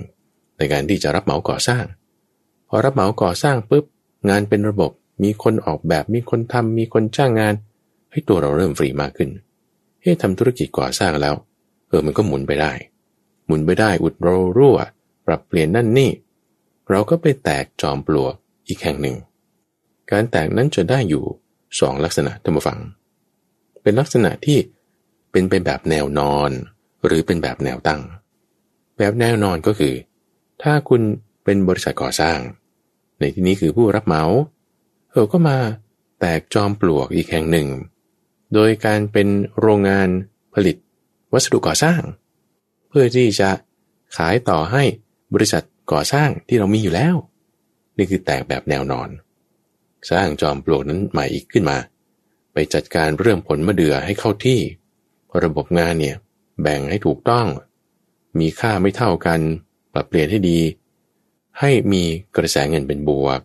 [0.57, 1.83] ในการที่จะรับเหมาก่อสร้าง
[2.67, 3.85] พอรับเหมาก่อสร้างปุ๊บ
[4.29, 4.91] งานเป็นระบบ
[5.23, 7.53] มีคนออกแบบมีคนทำมีคนจ้างงาน
[8.11, 9.29] ให้ตัวเราเริ่มฟรีมากขึ้น
[10.01, 11.35] เฮ้ทำธุรกิจก่อสร้างแล้ว
[11.87, 12.71] เออมันก็หมุนไปได้
[13.45, 14.77] หมุนไปได้อุดโรรั่ว
[15.25, 16.11] ปรับเปลี่ยนนั่นนี่
[16.89, 18.33] เราก็ไปแตกจอมปลวก
[18.67, 19.15] อีกแห่งหนึ่ง
[20.11, 21.23] การแตกนั้นจะได้อยู่
[21.79, 22.79] สองลักษณะท่านผู้ฟัง
[23.81, 24.57] เป็นลักษณะที่
[25.31, 26.51] เป็นไปแบบแนวนอน
[27.05, 28.01] หรือเป็นแบบแนวตั้ง
[28.97, 29.93] แบบแนวนอนก็คือ
[30.63, 31.01] ถ้าคุณ
[31.43, 32.39] เป็นบริษัทก่อสร้าง
[33.19, 34.23] ในที่นี้คือผู้รับเหมา
[35.11, 35.57] เออก็มา
[36.19, 37.67] แตกจอมปลวกอีกแห่งหนึ่ง
[38.53, 39.27] โดยการเป็น
[39.59, 40.09] โรงงาน
[40.53, 40.75] ผลิต
[41.33, 42.01] วัสดุก่อสร้าง
[42.89, 43.49] เพื่อที่จะ
[44.17, 44.83] ขายต่อให้
[45.33, 47.15] บริษัทก่อสร้างที่เรามีอยู่แล้ว
[47.97, 49.09] นี่คือแตกแบบแนวนอน
[50.11, 51.77] สร้างจอมปลวกนั้นใหม่อีกขึ้นมา
[52.53, 54.59] ไปจัดการเรื่องผลมะเดื่อให้เข้าที่
[55.43, 56.15] ระบบงานเนี่ย
[56.61, 57.47] แบ่งให้ถูกต้อง
[58.39, 59.39] มีค่าไม่เท่ากัน
[59.93, 60.59] ปรับเปลี่ยนให้ดี
[61.59, 62.03] ให้มี
[62.37, 63.39] กระแสเงินเป็นบวก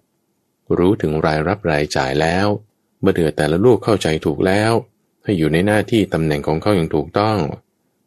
[0.79, 2.47] รู้ถึงรายรับรายจ่ายแล้ว
[3.03, 4.73] มื่อเดื่อแต่ละลูกเข้าใจถูกแล้ว
[5.25, 7.39] ให้อยู่ในหน้าที่ตำแหน่งของเขาอย่างถูกต้อง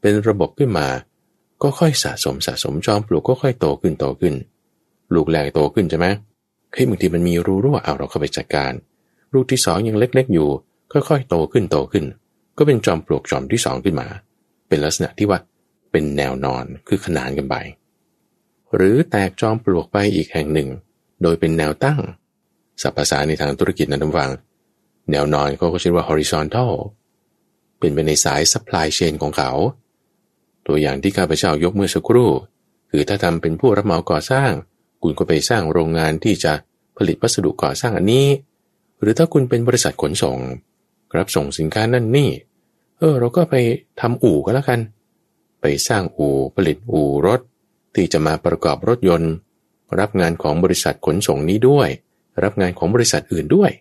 [0.02, 0.88] เป็นระบบขึ้นมา
[1.62, 4.36] ก็ค่อยสะสมสะสมจอมปลวกก็ค่อยโตขึ้นโตขึ้น
[5.14, 6.08] ลูกแรกโตขึ้นใช่ไหม
[6.76, 8.74] เฮ้ยบางทีมันมีรูรั่วเอาเราเข้าไปจัดการ
[9.34, 10.50] ลูที่สองยังเล็ก ๆ อยู่
[10.92, 12.06] ค่อยๆ โตขึ้นโตขึ้น
[12.58, 14.08] ก็เป็นจอมปลวกจอมที่สองขึ้นมา
[14.68, 15.40] เป็นลักษณะที่ว่า
[15.92, 17.56] เป็นแนวนอนคือขนานกันไป
[18.76, 20.70] หรือแตกจอมปลวกไปอีกแห่งหนึ่ง
[21.22, 22.00] โดยเป็นแนวตั้ง
[22.82, 24.32] สัพภาษาในทางธุรกิจนั้นท่านฟัง
[25.12, 26.72] แนวนอนเขาก็ชื่อว่า horizontal
[27.80, 29.52] เป็นไปในสาย supply chain ของเขา
[30.68, 32.30] ตัวอย่างที่ข้าพเจ้ายกเมื่อสักครู่
[32.92, 34.52] คือถ้าทำเป็นผู้รับเหมาก่อสร้าง
[35.02, 36.54] คุณก็ไปสร้างโรงงานที่จะ
[36.98, 38.28] ผลิตวัสดุก่อสร้างอันนี้
[39.02, 40.38] หรือถ้าคุณเป็นบริษัทขนส่ง
[41.18, 42.30] รับส่งสินค้านั่นนี่
[42.98, 43.56] เออ เราก็ไป
[44.02, 44.80] ทำอู่ก็แล้วกัน
[45.62, 47.40] ไปสร้างอู่ผลิตอู่รถ
[47.96, 49.34] ที่จะมาประกอบรถยนต์
[50.00, 51.90] รับงานของบริษัทขนส่งนี้ด้วย
[52.44, 53.72] รับงานของบริษัทอื่นด้วย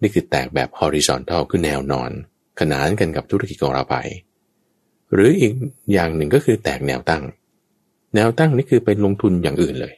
[0.00, 2.10] นี่คือแตกแบบ horizontal คือแนวนอน
[2.60, 3.96] ขนานกันกับธุรกิจของเราไป
[5.12, 5.52] หรืออีก
[5.92, 7.22] อย่างหนึ่งก็คือแตกแนวตั้ง
[8.14, 9.94] แนวตั้งนี่คือไปลงทุนอย่างอื่นเลย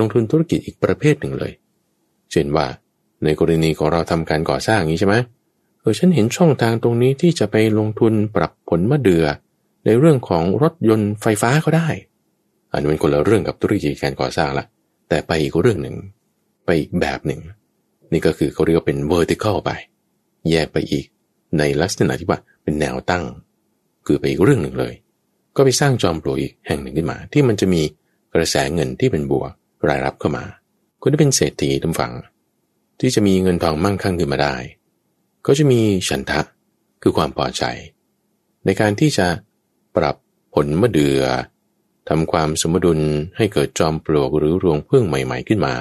[0.00, 1.52] ลงทุนธุรกิจอีกประเภทหนึ่งเลย
[2.32, 2.66] เช่นว่า
[3.24, 5.14] ในกรณีของเราทำการก่อสร้างนี้ใช่ไหม
[5.80, 9.26] เออฉันเห็นช่องทางตรงนี้ที่จะไปลงทุนปรับผลมะเดือ่อ
[9.84, 11.88] ในเรื่องของรถยนต์ไฟฟ้าก็ได้
[12.72, 14.64] อันนี้เป็นคนละเรื่องกับธุรกิจการก่อสร้างละ
[15.08, 15.96] แต่ไปอีกเรื่องหนึ่ง
[16.64, 17.40] ไปอีกแบบหนึ่ง
[18.12, 19.70] นี่ก็คือเขาเรียกว่าเป็น vertical ไป
[20.50, 21.06] แยกไปอีก
[21.58, 23.24] ในลักษณะที่ว่าเป็นแนวตั้ง
[24.06, 24.94] คือไปอีกเรื่องหนึ่งเลย
[25.56, 27.82] ก็ไปสร้างจอมปลวกอีกแห่งหนึ่งขึ้นมา ที่มันจะมี
[28.34, 29.50] กระแสเงินที่เป็นบวก
[29.88, 30.44] รายรับเข้ามา
[31.00, 32.12] ก็ได้เป็นเศรษฐีทำฝัง
[33.00, 34.54] ที่จะมีเงินทองมั่งคั่งขึ้นมาได้
[35.46, 36.40] ก็จะมีฉันทะ
[37.02, 37.64] คือความพอใจ
[38.64, 39.26] ในการที่จะ
[39.96, 40.16] ปรับ
[40.54, 41.22] ผลมะเดือ
[42.08, 43.00] ทำความสมดุล
[43.36, 45.74] ให้เกิดจอมปลวกหรือรวงพึ่งใหม่ ๆขึ้นมา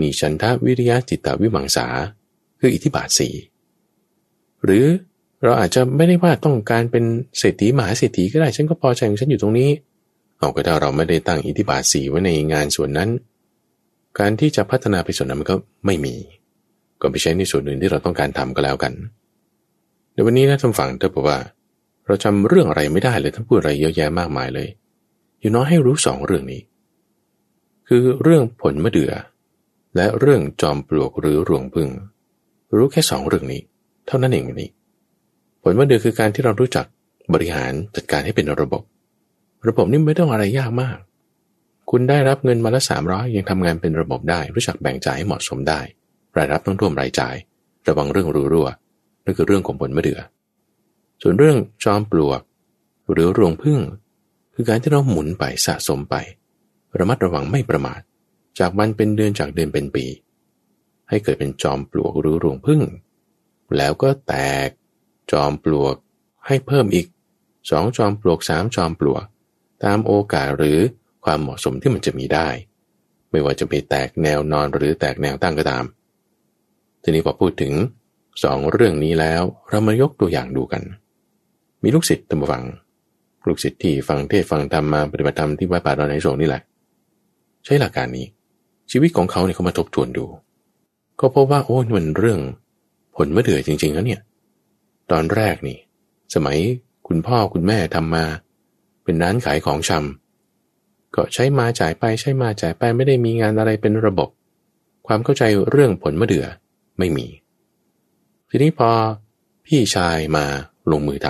[0.00, 1.86] มีฉันทะวิริยะจิตตวิมังสา
[2.60, 3.28] คืออิทธิบาทสี
[4.64, 4.84] หรือ
[5.42, 7.04] เราอาจจะไม่ได้ว่าต้องการเป็น
[7.38, 9.70] เศรษฐีมหาเศรษฐีก็ได้ ฉันก็พอใจของฉันอยู่ตรงนี้
[10.38, 13.10] เอาก็ถ้าเราไม่ได้ตั้งอิทธิบาทสีไว้ในงานส่วนนั้น
[14.18, 16.14] การที่จะพัฒนาไปส่วนนั้นมันก็ไม่มี
[17.00, 18.92] ก็ไปใช้ในส่วนอื่นที่เราต้องการทำก็แล้วกัน
[20.12, 21.38] ในวันนี้นะท่านฟังเธอบอกว่า
[22.06, 24.68] เราจำเรื่องอะไรไม่ได้เลยท่านพูดอะไรเยอะแยะมากมายเลย
[25.40, 26.60] อยู่น้อยให้รู้สองเรื่องนี้
[27.88, 29.12] คือเรื่องผลมะเดือ่อ
[29.96, 31.88] และเรื่องจอมปลวกหรือรวงพึ่ง
[32.76, 33.60] รู้แค่สองเรื่องนี้
[34.06, 34.70] เท่านั้นเองวันนี้
[35.62, 36.86] ผลว่าเดือคือการที่เรารู้จัก
[37.34, 38.82] บริหารจัดการให้เป็นระบบ
[39.66, 40.98] ระบบนี้ไม่ต้องอะไรยากมาก
[41.90, 45.80] คุณได้รับเงินมาละสามร้อยยังทำงานเป็นระบบได้ รู้จักแบ่งจ่ายให้เหมาะสมได้
[46.36, 47.34] รายรับต้องท่วมรายจ่าย
[47.88, 48.68] ระวังเรื่องรูรั่ว
[49.24, 50.20] นั่นคือเรื่องของผลมะเดือ
[51.22, 52.40] ส่วนเรื่องจอมปลวก
[53.12, 53.80] หรือรวงพึ่ง
[54.54, 56.14] คือการที่เราหมุนไปสะสมไป
[56.98, 58.00] ระมัดระวังไม่ประมาท
[58.58, 60.06] จากวันเป็นเดือนจากเดือนเป็นปี
[61.08, 62.82] ให้เกิดเป็นจอมปลวกหรือรวงพึ่ง
[63.76, 64.34] แล้วก็แต
[64.66, 64.68] ก
[65.32, 65.94] จอมปลวก
[66.46, 67.06] ให้เพิ่มอีก
[67.70, 69.24] สองจอมปลวกสามจอมปลวก
[69.84, 70.78] ตามโอกาสหรือ
[71.24, 72.48] ความเหมาะสมที่มันจะมีได้
[73.30, 75.84] ไม่ว่าจะไปแตกแนวนอนหรือแตกแนวตั้งก็ตาม
[77.02, 77.72] ทีนี้พอพูดถึง
[78.44, 80.82] สองเรื่องนี้แล้วเรามายกตัวอย่างดูกัน
[81.82, 82.64] มีลูกศิษย์ตมฟัง
[83.46, 86.62] ลูกศิษย์ที่ฟังเทศฟังธรรมมาปฏิบัติธรรมที่วัดป่าดอนไหนโศนี่แหละ
[87.64, 88.26] ใช้หลักการนี้
[88.90, 90.26] ชีวิตของเขาเนี่ยเขามาทบทวนดู
[91.20, 92.40] ก็พบว่าโอ้มันเรื่อง
[93.16, 94.20] ผลมะเดื่อจริงๆแล้วเนี่ย
[95.10, 95.78] ตอนแรกนี่
[96.34, 96.58] สมัย
[97.08, 98.24] คุณพ่อคุณแม่ทำมา
[99.08, 104.28] เป็นร้านขายของชำก็ใช้มาจ่ายไปใช้มาจ่ายไปไม่ได้มีงานอะไรเป็นระบบ
[105.06, 106.46] ความเข้าใจเรื่องผลมะเดื่อ
[106.98, 107.26] ไม่มี
[108.48, 108.90] ทีนี้พอ
[109.66, 110.44] พี่ชายมา
[110.90, 111.26] ลงมือท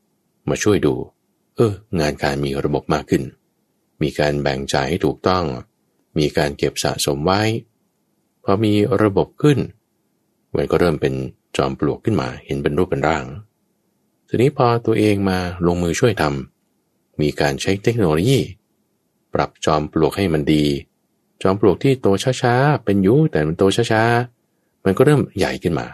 [0.00, 0.94] ำมาช่วยดู
[1.56, 3.22] เออ งานการมีระบบมากขึ้น
[4.02, 5.44] มีการแบ่งจ่ายให้ถูกต้อง
[6.18, 7.42] มีการเก็บสะสมไว้
[8.44, 8.72] พอมี
[9.02, 9.58] ระบบขึ้น
[10.54, 11.14] มันก็เริ่มเป็น
[11.56, 13.24] จอมปลวกขึ้นมา เห็นเป็นรูปเป็นร่าง
[14.28, 16.51] ทีนี้พอตัวเองมาลงมือช่วยทำ
[17.20, 18.40] มีการใช้เทคโนโลยี
[19.34, 20.64] ปรับจอมปลวกให้มันดี
[21.42, 22.06] จอมปลวกที่โต
[22.42, 25.88] ช้าๆ เป็นยุแต่มันโตช้าๆ มันก็เริ่มใหญ่ขึ้นมา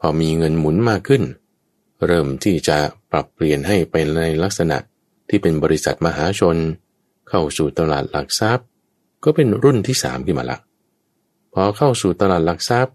[0.00, 1.22] พอมีเงินหมุนมากขึ้น
[2.06, 2.78] เริ่มที่จะ
[3.10, 4.78] ปรับเปลี่ยนให้เป็นในลักษณะ
[5.28, 6.56] ที่เป็นบริษัทมหาชน
[7.28, 8.66] เข้าสู่ตลาดหลักทรัพย์
[9.24, 10.58] ก็เป็นรุ่นที่สามขึ้นมาละ
[11.54, 12.94] พอเข้าสู่ตลาดหลักทรัพย์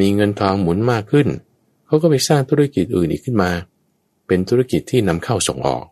[0.00, 1.28] มีเงินทองหมุนมากขึ้น
[1.86, 3.50] เขาก็ไปสร้างธุรกิจอื่นอีกขึ้นมา
[4.26, 5.84] เป็นธุรกิจที่นำเข้าส่งออก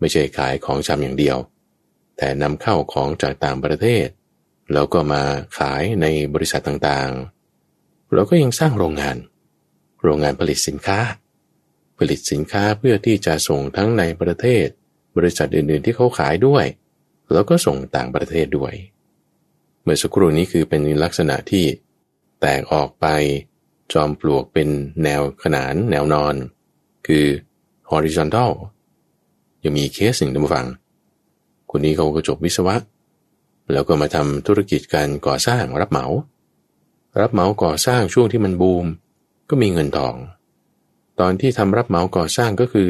[0.00, 1.38] ไม่ใช่ขายของชำอย่างเดียว
[2.16, 4.06] แต่นำเข้าของจากต่างประเทศ
[4.72, 5.22] แล้วก็มา
[5.58, 9.16] ขายในบริษัทต่างๆ เราก็ยังสร้างโรงงาน
[10.02, 10.98] โรงงานผลิตสินค้า
[11.98, 14.66] ผลิตสินค้าเพื่อที่จะส่งทั้งในประเทศ
[15.16, 16.64] บริษัทอื่นๆที่เขาขายด้วย
[17.32, 18.74] แล้วก็ส่งต่างประเทศด้วย
[19.82, 21.64] เมื่อสักครู่นี้คือเป็นลักษณะที่
[22.40, 23.06] แตกออกไป
[23.92, 24.68] จอมปลวกเป็น
[25.04, 26.34] แนวขนานแนวนอน
[27.06, 27.24] คือ
[27.90, 28.50] horizontal
[29.64, 30.66] ยังมีเคสหนึ่งท่านผู้ฟัง
[31.70, 32.76] คนนี้เขาก็จบวิศวะ
[33.72, 36.06] แล้วก็มาทำธุรกิจการก่อสร้างรับเหมา
[37.20, 38.86] รับเหมาก่อสร้างช่วงที่มันบูม
[39.48, 40.14] ก็มีเงินทอง
[41.20, 42.88] ตอนที่ทำรับเหมาก่อสร้างก็คือ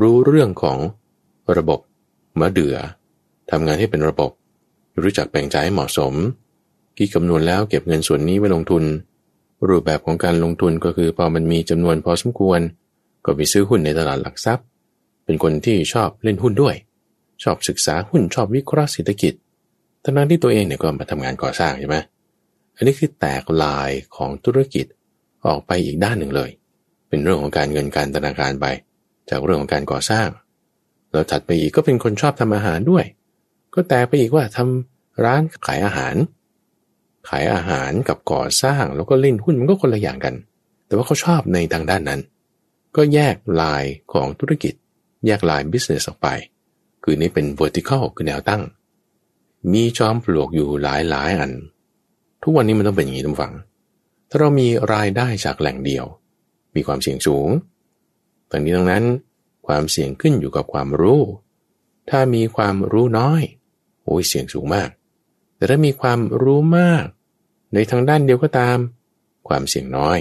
[0.00, 0.78] รู้เรื่องของ
[1.56, 1.80] ระบบ
[2.40, 2.76] มะเดือ
[3.50, 4.30] ทำงานให้เป็นระบบ
[5.02, 6.14] รู้จักแบ่งจ่ายให้เหมาะสม
[6.96, 8.84] คิดคำนวณแล้วเก็บเงินส่วนนี้ไว้ลงทุน
[9.68, 12.60] รูปแบบของการลงทุนก็คือพอมันมีจำนวนพอสมควร
[13.24, 14.66] ก็ไปซื้อหุ้นในตลาดหลักทรัพย์
[15.28, 16.76] เป็นคนที่ชอบเล่นหุ้นด้วย
[17.42, 19.32] ชอบศึกษาหุ้นชอบวิเคราะห์เศรษฐกิจ
[20.04, 21.96] ทั้งนั้นที่ตัวเองเนี่ยก็มาทำงานก่อสร้างใช่ไหม
[22.76, 24.86] อันนี้คือแตกลายของธุรกิจ
[25.46, 26.50] ออกไปอีกด้านหนึ่งเลย
[27.08, 28.66] เป็นเรื่องของการเงินการธนาคารไป
[29.30, 30.28] จากเรื่องของการก่อสร้าง
[31.12, 33.04] แล้วถัดไปอีกก็เป็นคนชอบทำอาหารด้วย
[33.74, 36.14] ก็แตกไปอีกว่าทำร้านขายอาหาร
[37.28, 40.34] ขายอาหารกับก่อสร้างแล้วก็เล่นหุ้นมันก็คนละอย่างกัน
[40.86, 42.20] แต่ว่าเขาชอบในทางด้านนั้น
[42.96, 44.74] ก็แยกลายของธุรกิจ
[45.26, 46.28] แยกลาย business ออกไป
[47.02, 48.62] คือนี่เป็น vertical คือแนวตั้ง
[49.72, 51.52] มีจอมปลวกอยู่หลายหลายอัน
[52.42, 53.54] ทุกวันนี้มันต้องเป็นอย่างนี้ทุกฝัง
[54.30, 56.04] ถ้าเรามีรายได้จากแหล่งเดียว
[56.74, 57.48] มีความเสี่ยงสูง
[58.50, 59.04] ตรงนี้ตรงนั้น
[59.66, 61.20] ความเสี่ยงขึ้นอยู่กับความรู้
[62.10, 63.42] ถ้ามีความรู้น้อย
[64.04, 64.88] โอ้ยเสี่ยงสูงมาก
[65.56, 67.04] แต่ถ้ามีความรู้มาก
[67.74, 68.78] ในทางด้านเดียวก็ตาม
[69.48, 70.18] ความเสี่ยงน้อย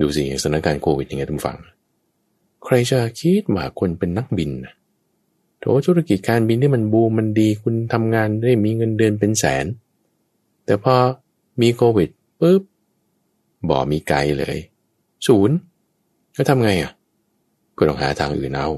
[0.00, 1.58] ดูสิสถานการณ์โควิดยังไงทุกฝัง
[2.64, 4.50] ใครจะคิดว่าคนเป็นนักบิน
[5.60, 9.66] โถธุรกิจการบินที่มันบูมมันดีคุณทำงานได้มีเงินเดือนเป็นแสน
[10.64, 10.94] แต่พอ
[11.60, 12.08] มีโควิด
[12.40, 12.62] ปุ๊บ
[13.68, 14.56] บ่มีไกลเลย
[15.26, 15.56] ศูนย์
[16.36, 16.92] ก็ทำไงอะ
[17.76, 18.68] ก็ต้องหาทางอื่นเอา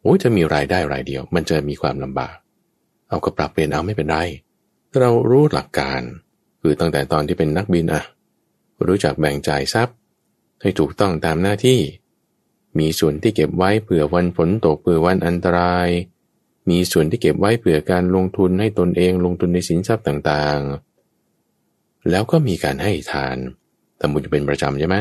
[0.00, 2.36] โอ้จะมีรายได้รายเดียว มันจะมีความลำบาก
[3.08, 4.16] เอาก็ปรับเปลี่ยนเอาไม่เป็นไร
[4.98, 6.02] เรารู้หลักการ
[6.60, 8.02] คือตั้งแต่ตอนที่เป็นนักบินอะ
[8.86, 9.96] รู้จักแบ่งจ่ายทรัพย์
[10.62, 11.78] ให้ถูกต้องตามหน้าที่
[12.78, 15.88] มีส่วนที่เก็บไว้เผื่อวันฝนตกเผื่อวันอันตราย
[16.70, 23.36] มีส่วนที่เก็บไว้เผื่อการลงทุนให้ตนเองลงทุนในสินทรัพย์ต่างๆ แล้วก็มีการให้ทาน
[24.00, 24.96] ทำบุญจะเป็นประจำใช่ไหม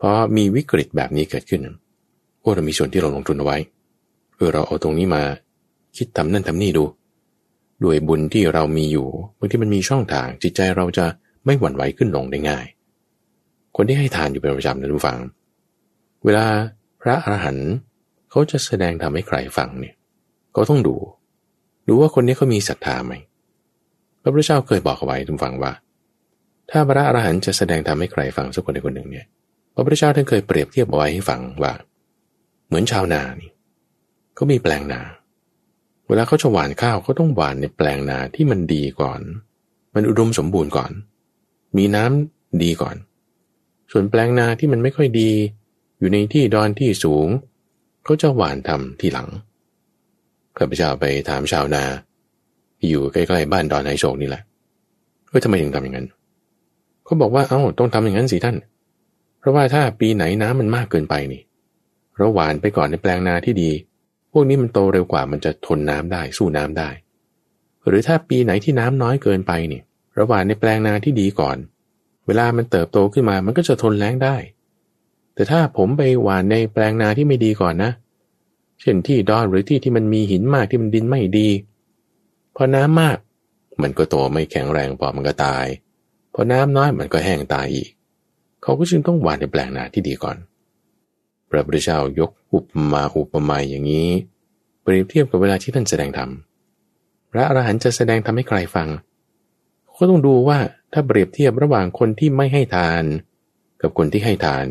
[0.00, 1.62] พอมีวิกฤตแบบนี้เกิดขึ้น
[2.40, 3.58] โอ้เรามีส่วนที่เราลงทุนเอาไว้
[4.36, 5.22] เออเราเอาตรงนี้มา
[5.96, 6.84] คิดทำนั่นทำนี่ดู
[7.84, 9.08] ด้วยบุญที่เรามีอยู่
[9.38, 11.06] บางที่มันมีช่องทางจิตใจเราจะ
[11.44, 12.66] ไม่หวั่นไหวขึ้นลงได้ง่าย
[13.76, 15.18] คนที่ให้ทานอยู่เป็นประจำนะทุกฝัง
[16.24, 16.46] เวลา
[17.02, 17.70] พระอรหันต์
[18.30, 19.94] เขาจะแสดงทำให้ใครฟังเนี่ย
[20.56, 20.96] ก็ต้องดู
[21.88, 23.14] ดูว่าคนนี้เขามีศรัทธาไหม
[24.22, 25.72] พระพุทธเจ้าเคยบอกเอาไว้ทุกฝังว่า
[26.70, 29.26] ถ้าพระอรหันต์จะแสดงทำให้ใครฟังสักคนใดคนหนึ่งเนี่ย
[29.74, 31.72] พระพุทธเจ้าท่านเคยเปรียบเทียบเอาไว้ให้ฟังว่า
[32.66, 33.50] เหมือนชาวนานี่
[34.34, 35.00] เขามีแปลงนา
[36.08, 39.20] เวลาเขาจะหว่านข้าวเขาต้องหว่านในแปลงนาที่มันดีก่อน
[39.94, 40.92] มันอุดมสมบูรณ์ก่อน
[41.76, 42.96] มีน้ำดีก่อน
[43.92, 45.30] ส่วนแปลงนาที่มันไม่ค่อยดี
[45.98, 47.28] อยู่ในที่ดอนที่สูง
[48.04, 49.28] เขาจะหว่านทำที่หลัง
[50.58, 51.84] ข้าพเจ้าไปถามชาวนา
[52.78, 54.42] ที่อยู่ใกล้ๆบ้านดอนไฮโศกนี่แหละ
[55.28, 56.06] เฮ้ทำไมถึงทำอย่างนั้น
[57.04, 58.56] เขาบอกว่าเอา้าต้องทำอย่างนั้นสิท่าน
[59.38, 61.42] เพราะว่าถ้าปีไหนน้ำมันมากเกินไปนี่
[62.16, 63.70] เราหวานไปก่อนในแปลงนาที่ดี
[64.32, 66.90] พวกนี้มันโตเร็วกว่ามันจะทนน้ำได้สู้น้ำได้
[67.86, 69.80] หรือถ้าปีไหนที่น้ำน้อยเกินไปนี่
[70.18, 71.56] ระหว่างในแปลงนาที่ดีก่อน
[72.26, 74.36] เวลามันเติบโตขึ้นมามันก็จะทนแล้งได้
[75.38, 77.90] แต่ถ้าผมไปหว่านในแปลงนาที่ไม่ดีก่อนนะ
[78.80, 81.48] เช่นที่ดอนหรือที่ที่มันมีหินมากที่มันดินไม่ดี
[82.56, 83.18] พอน้ำมาก
[83.82, 85.66] มันก็โตไม่แข็งแรงพอมันก็ตาย
[86.34, 87.88] พอน้ำน้อยมันก็แห้งตายอีก
[88.62, 90.36] เขาก็จึงต้องหว่านในแปลงนาที่ดีก่อน
[91.48, 94.10] พระพุทธเจ้ายกอุปมาอุปไมยอย่างนี้
[94.82, 96.30] เปรียบเทียบกับเวลาที่ท่านแสดงธรรม
[97.30, 98.88] พระอรหันต์จะแสดงธรรมให้ใครฟัง
[99.96, 100.58] ก็ต้องดูว่า
[100.92, 103.04] ถ้าเปรียบเทียบระหว่างคนที่ไม่ให้ทาน
[103.82, 104.66] กับคนที่ให้ทาน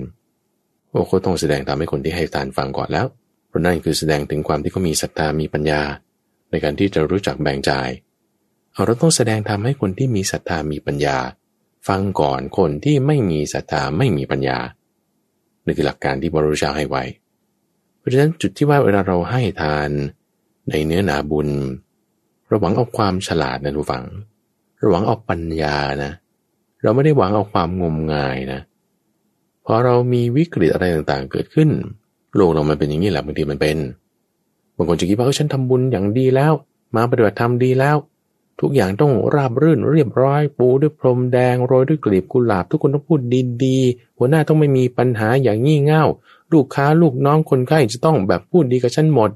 [0.98, 3.06] โอ้เขาต้องแสดงธรรมให้คนที่ให้ทานฟังก่อนแล้ว
[3.48, 5.82] เพราะนั่นคือแสดงถึงความที่เขามีศรัทธามีปัญญา
[6.50, 7.90] ในการที่จะรู้จักแบ่งจ่าย
[8.74, 11.18] เอาเราต้องแสดงธรรมให้คนที่มีศรัทธามีปัญญา
[11.88, 14.58] ฟังก่อนคนที่ไม่มีศรัทธาไม่มีปัญญา
[15.66, 17.04] นี่คือหลักการที่บรุษาให้ไว้
[17.98, 19.90] เพราะฉะนั้นจุดที่ว่าเวลาเราให้ทาน
[20.70, 21.50] ในเนื้อนาบุญ
[22.48, 24.06] เราหวังเอาความฉลาดนะทุกฝัง
[24.78, 26.12] เราหวังเอาปัญญานะ
[26.82, 28.62] เราไม่ได้หวังเอาความงมงายนะ
[29.70, 31.70] พอเรามีวิกฤตอะไรต่างๆ เกิดขึ้น
[32.36, 33.78] โลกเรามันเป็นอย่างนี้แหละบางทีมันเป็น
[34.76, 36.54] บางคนจะคิดว่าเออฉันทำบุญอย่างดีแล้ว
[36.96, 37.98] มาปฏิบัติธรรมดีแล้ว
[38.62, 43.20] ทุกอย่างต้องราบรื่นเรียบร้อย ปูด้วยพรมแดงโรยด้วยกลีบกุหลาบ ทุกคนต้องพูด
[43.64, 46.04] ดีๆหัวหน้าต้องไม่มีปัญหาอย่างงี่เง่า
[46.54, 49.32] ลูกค้าลูกน้องคนไข้จะต้องแบบพูดดีกับฉันหมด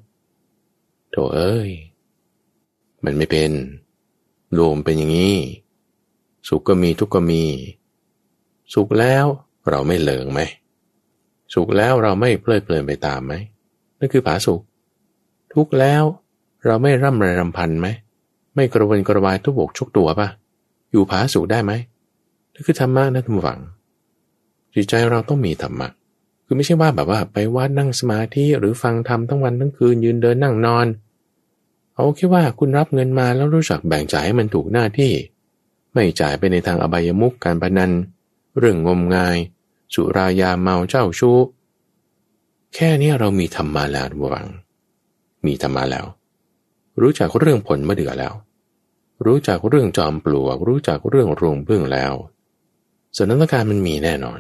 [1.12, 1.72] โถเอ้ย
[3.04, 3.52] มันไม่เป็น
[4.58, 5.38] รวมเป็นอย่างนี้
[6.48, 7.44] สุขก็มีทุกข์ก็มี
[8.74, 9.26] สุขแล้ว
[9.70, 10.40] เราไม่เหลิงไหม
[11.54, 13.34] สุขแล้วเราไม่เพลิดเพลินไปตามไหม
[14.00, 14.62] นั่นคือผาสุข
[15.54, 16.04] ทุกแล้ว
[16.66, 17.88] เราไม่ร่ำไรรำพันไหม
[18.56, 20.28] ไม่กระวนกระวายทุบบกชุกตัวปะ
[20.92, 21.72] อยู่ผาสุขได้ไหม
[22.54, 23.60] นั่นคือธรรมะนะทุกฝัง
[24.74, 25.90] จิตใจเราต้องมีธรรมะ
[26.46, 30.88] คือไม่ใช่ว่าแบบว่าไปวัดนั่งสมาธิหรือฟังธรรมทั้งวันทั้งคืนยืนเดินนั่งนอน
[31.96, 35.12] เอาแค่ว่าคุณรับเงินมาแล้วรู้จักแบ่งจ่ายให้มันถูกหน้าที่
[35.94, 37.92] ไม่จ่ายไปในทางอบายมุกการพนัน
[38.58, 39.38] เรื่องงมงาย
[39.94, 41.38] สุรายาเมาเจ้าชู้
[42.76, 44.48] แค่นี้เรามีธรรมมาแล้วบวัง
[45.46, 46.06] มีธรรมมาแล้ว
[47.02, 48.34] รู้จักเรื่องผลมะเดือแล้ว
[49.26, 52.14] รู้จักเรื่องจอมปลวก รู้จักเรื่องรวงพึ่งแล้ว
[53.18, 54.40] สถานการณ์มันมีแน่นอน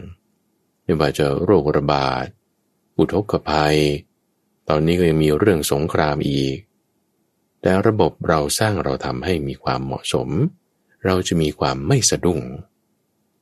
[0.84, 2.26] ไม่ว่าจะโรคระบาด
[2.97, 3.78] อุทกภัย
[4.70, 6.57] ตอนนี้ก็ยังมีเรื่องสงครามอีก
[7.62, 10.30] แต่ระบบเราสร้างเราทำให้มีความเหมาะสม
[11.05, 12.39] เราจะมีความไม่สะดุ้ง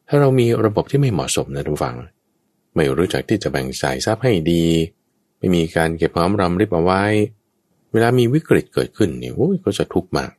[0.09, 1.95] ถ้าเรามีระบบที่ไม่เหมาะสมนะทุกฝัง
[2.75, 4.65] ไม่รู้จักที่จะแบ่งสายทรัพย์ให้ดี
[5.37, 7.03] ไม่มีการเก็บพร้อมรำริบเอาไว้
[7.91, 10.31] เวลามีวิกฤตเกิดขึ้นเนี่ยโอ้ยก็จะทุกข์มาก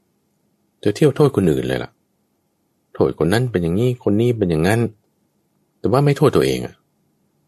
[0.85, 1.91] จะเที่ยวโทษคนอื่นเลยล่ะ
[2.95, 4.81] โทษคนนั้นเป็นอย่างนี้คนนี้เป็นอย่างนั้น
[5.79, 6.75] แต่ว่าไม่โทษตัวเองอะ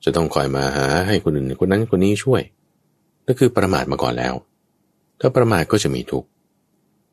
[0.05, 2.43] จะต้องคอยมาหาให้คนอื่นคนนั้นคนนี้ช่วย
[3.25, 4.35] นั่นคือประมาทมาก่อนแล้ว
[5.21, 6.29] ถ้าประมาทก็จะมีทุกข์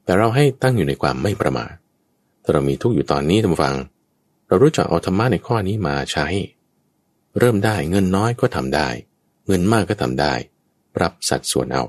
[0.04, 1.74] แต่เราให้ตั้งอยู่ในความไม่ประมาท
[2.44, 3.76] ถ้าเรามีทุกข์อยู่ตอนนี้ท่านฟัง
[4.50, 6.28] เรารู้จักเอาธรรมะในข้อนี้มาใช้
[7.38, 8.90] เริ่มได้เงินน้อยก็ทำได้
[9.48, 10.34] เงินมากก็ทำได้
[10.96, 11.84] ปรับสัดส่วนเอา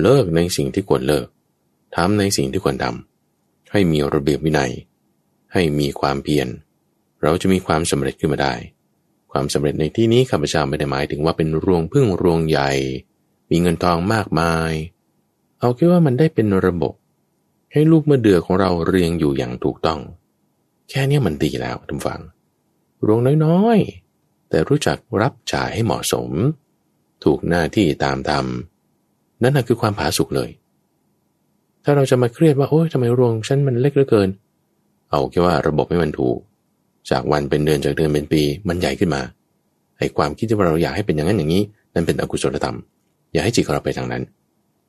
[0.00, 1.26] เลิกในสิ่งที่ควรเลิก
[1.96, 4.72] ทำในสิ่งที่ควรทำให้มีระเบียบวินัย
[5.52, 6.48] ให้มีความเพียร
[7.22, 8.54] เราจะมีความสำเร็จขึ้นมาได้
[9.32, 12.70] ความสำเร็จในที่นี้ข้าพเจ้าไม่ได้หมายถึงว่าเป็นรวงพึ่งรวงใหญ่
[13.50, 14.72] มีเงินทองมากมาย
[15.60, 16.94] เอาแค่ว่ามันได้เป็นระบบ
[17.72, 20.00] ให้ลูกเมื่อเดือของเราเรียงอยู่อย่างถูกต้อง
[20.90, 22.20] แค่นี้มันดีแล้วทุกฝัง
[23.06, 26.30] รวงน้อยๆ แต่รู้จักรับจ่ายให้เหมาะสม
[27.24, 28.46] ถูกหน้าที่ตามธรรม
[29.42, 30.50] นั่นคือความผาสุกเลย
[31.84, 34.28] ถ้าเราจะมาเครียดว่าโอ๊ยทำไมรวงฉันมันเล็กเหลือเกิน
[35.10, 36.38] เอาแค่ว่าระบบให้มันถูก
[37.10, 39.22] จากวันเป็นเดือนจากเดือนเป็นปี มันใหญ่ขึ้นมา
[39.98, 41.62] ไอ้ความคิดที่ว่าเราอยากให้เป็นอย่างนั้นอย่างนี้
[41.94, 42.76] นั่นเป็นอกุศลธรรม
[43.32, 44.22] อย่าให้จิตของเราไปทางนั้น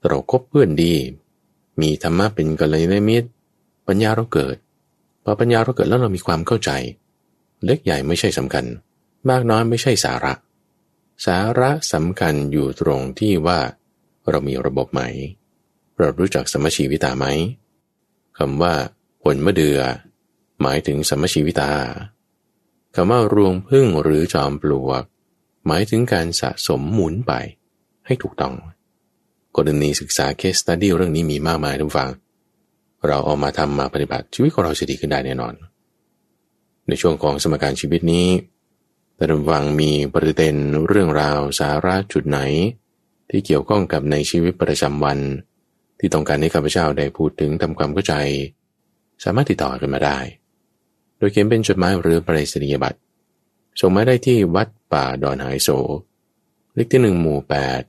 [0.08, 0.94] เราคบเพื่อนดี
[1.82, 3.28] มีธรรมะเป็นกัลยาณมิตร
[3.88, 4.56] ปัญญาเราเกิด
[5.30, 6.72] อปัญญาเราเกิดแล้วเรามีความเข้าใจ
[7.66, 8.66] เล็กใหญ่ไม่ใช่สำคัญ
[9.30, 10.34] มากน้อยไม่ใช่สาระ
[11.26, 13.60] สาระสำคัญอยู่ตรงที่ว่า
[14.30, 15.02] เรามีระบบไหม
[15.98, 17.26] เรารู้จักสมชีวิตาไหม
[18.38, 18.74] คำว่า
[19.24, 19.80] ผลมะเดือ
[20.62, 21.72] หมายถึงสมชีวิตา
[22.96, 25.04] คำว่ารวงพึ่งหรือจอมปลวก
[25.68, 27.34] หมายถึงการสะสมหมุนไป
[28.06, 28.56] ให้ถูกต้อง
[29.56, 32.10] กรณีศึกษาเคสตัดดี้เรื่องนี้มีมากมายทุกฟัง
[33.08, 35.54] เราเอามาทำมาปฏิบัติชีวิตของเราจะดีขึ้นได้แน่นอน
[36.88, 38.28] ในช่วงของสมการชีวิตนี้
[39.16, 40.56] แต่ทุกฟังมีประเด็น
[40.88, 42.40] เรื่องราวสาระจุดไหน
[43.30, 45.20] ที่เกี่ยวข้องกับในชีวิตประจำวัน
[46.00, 48.14] ที่ต้องการให้ข้าพเจ้าได้พูดถึงทำความเข้าใจ
[49.24, 50.20] สามารถติดต่อกันมาได้
[51.18, 53.00] โดยเขียนเป็นจดหมายหรือปริศนียบัตร
[53.80, 55.70] ส่งมาได้ที่วัดป่าดอนหายโศ
[56.74, 57.82] เลขที่หนึ่งหมู่แปด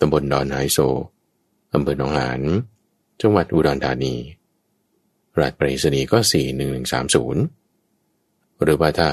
[0.00, 0.78] ตำบลดอนหายโศ
[1.74, 2.40] อำเภอหนองหาน
[3.22, 4.14] จังหวัดอุดรธานี
[5.38, 6.70] รหัสปริศนีย์ก็สี่หนึ่ง
[8.62, 9.10] หรือว่าถ้า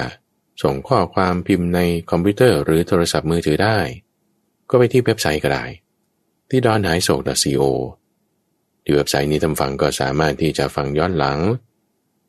[0.62, 1.80] ส่งข้อความพิมพ์ใน
[2.10, 3.78] คอมพิวเตอร์หรือโทรศัพท์มือถือได้
[4.70, 5.64] ก็ไปที่เว็บไซต์ก็ได้
[6.48, 7.62] ที่ดอนหายโศก .co
[8.82, 11.38] ที่เว็บไซต์นี้ทำฟังก็สามารถที่จะฟังย้อนหลัง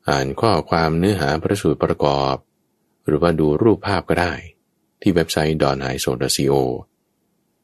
[0.09, 2.35] อ่านข้อความเนื้อหาพระสูตรประกอบ
[3.05, 4.33] หรือว่าดูรูปภาพก็ได้
[5.01, 6.53] ที่เว็บไซต์ดอนหายโศก .co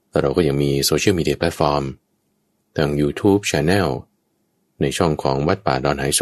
[0.10, 1.84] แต่เราก็ยังมีโซเชียลมีเดียแพลตฟอร์ม
[2.76, 3.90] ทาง YouTube Channel
[4.82, 6.22] ในช่องของวัดป่าดอนหายโศก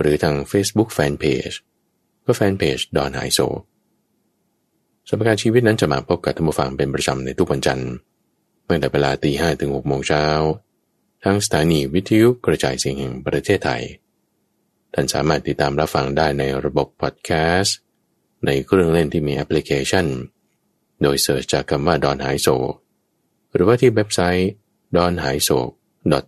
[0.00, 1.56] หรือทาง Facebook Fanpage
[2.24, 3.40] ก็แฟนเพจดอนหายโศก
[5.08, 7.90] สมการชีวิตนั้นจะมาพบกับท่านผู้ฟังเป็นประจำในทุกวันจันทร์
[8.64, 10.24] ตั้งแต่เวลาตีห้ถึงหกโมงเช้า
[11.24, 13.82] ทั้งสถานีวิทยุกระจายเสียงแห่งประเทศไทย
[14.94, 17.76] ท่านสามารถติดตามรับฟังได้ในระบบพอดแคสต์
[18.46, 20.06] ในเครื่องเล่นที่มีแอปพลิเคชัน
[21.02, 22.48] โดยเสิร์ชจากคำว่าดอนหายโศ
[23.52, 24.50] หรือว่าที่เว็บไซต์
[24.96, 25.58] d o n h a i s o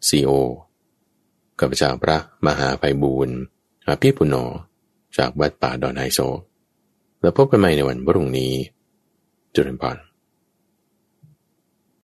[0.08, 0.32] co
[1.60, 3.36] กับจากพระมหาไพบูรณ์
[3.88, 4.34] อาภิปุโน
[5.16, 6.20] จากวัดป่าดอนไฮโซ
[7.20, 8.52] แล้วพบกันใหม่ในวันพรุ่งนี้
[9.54, 9.96] จุลพร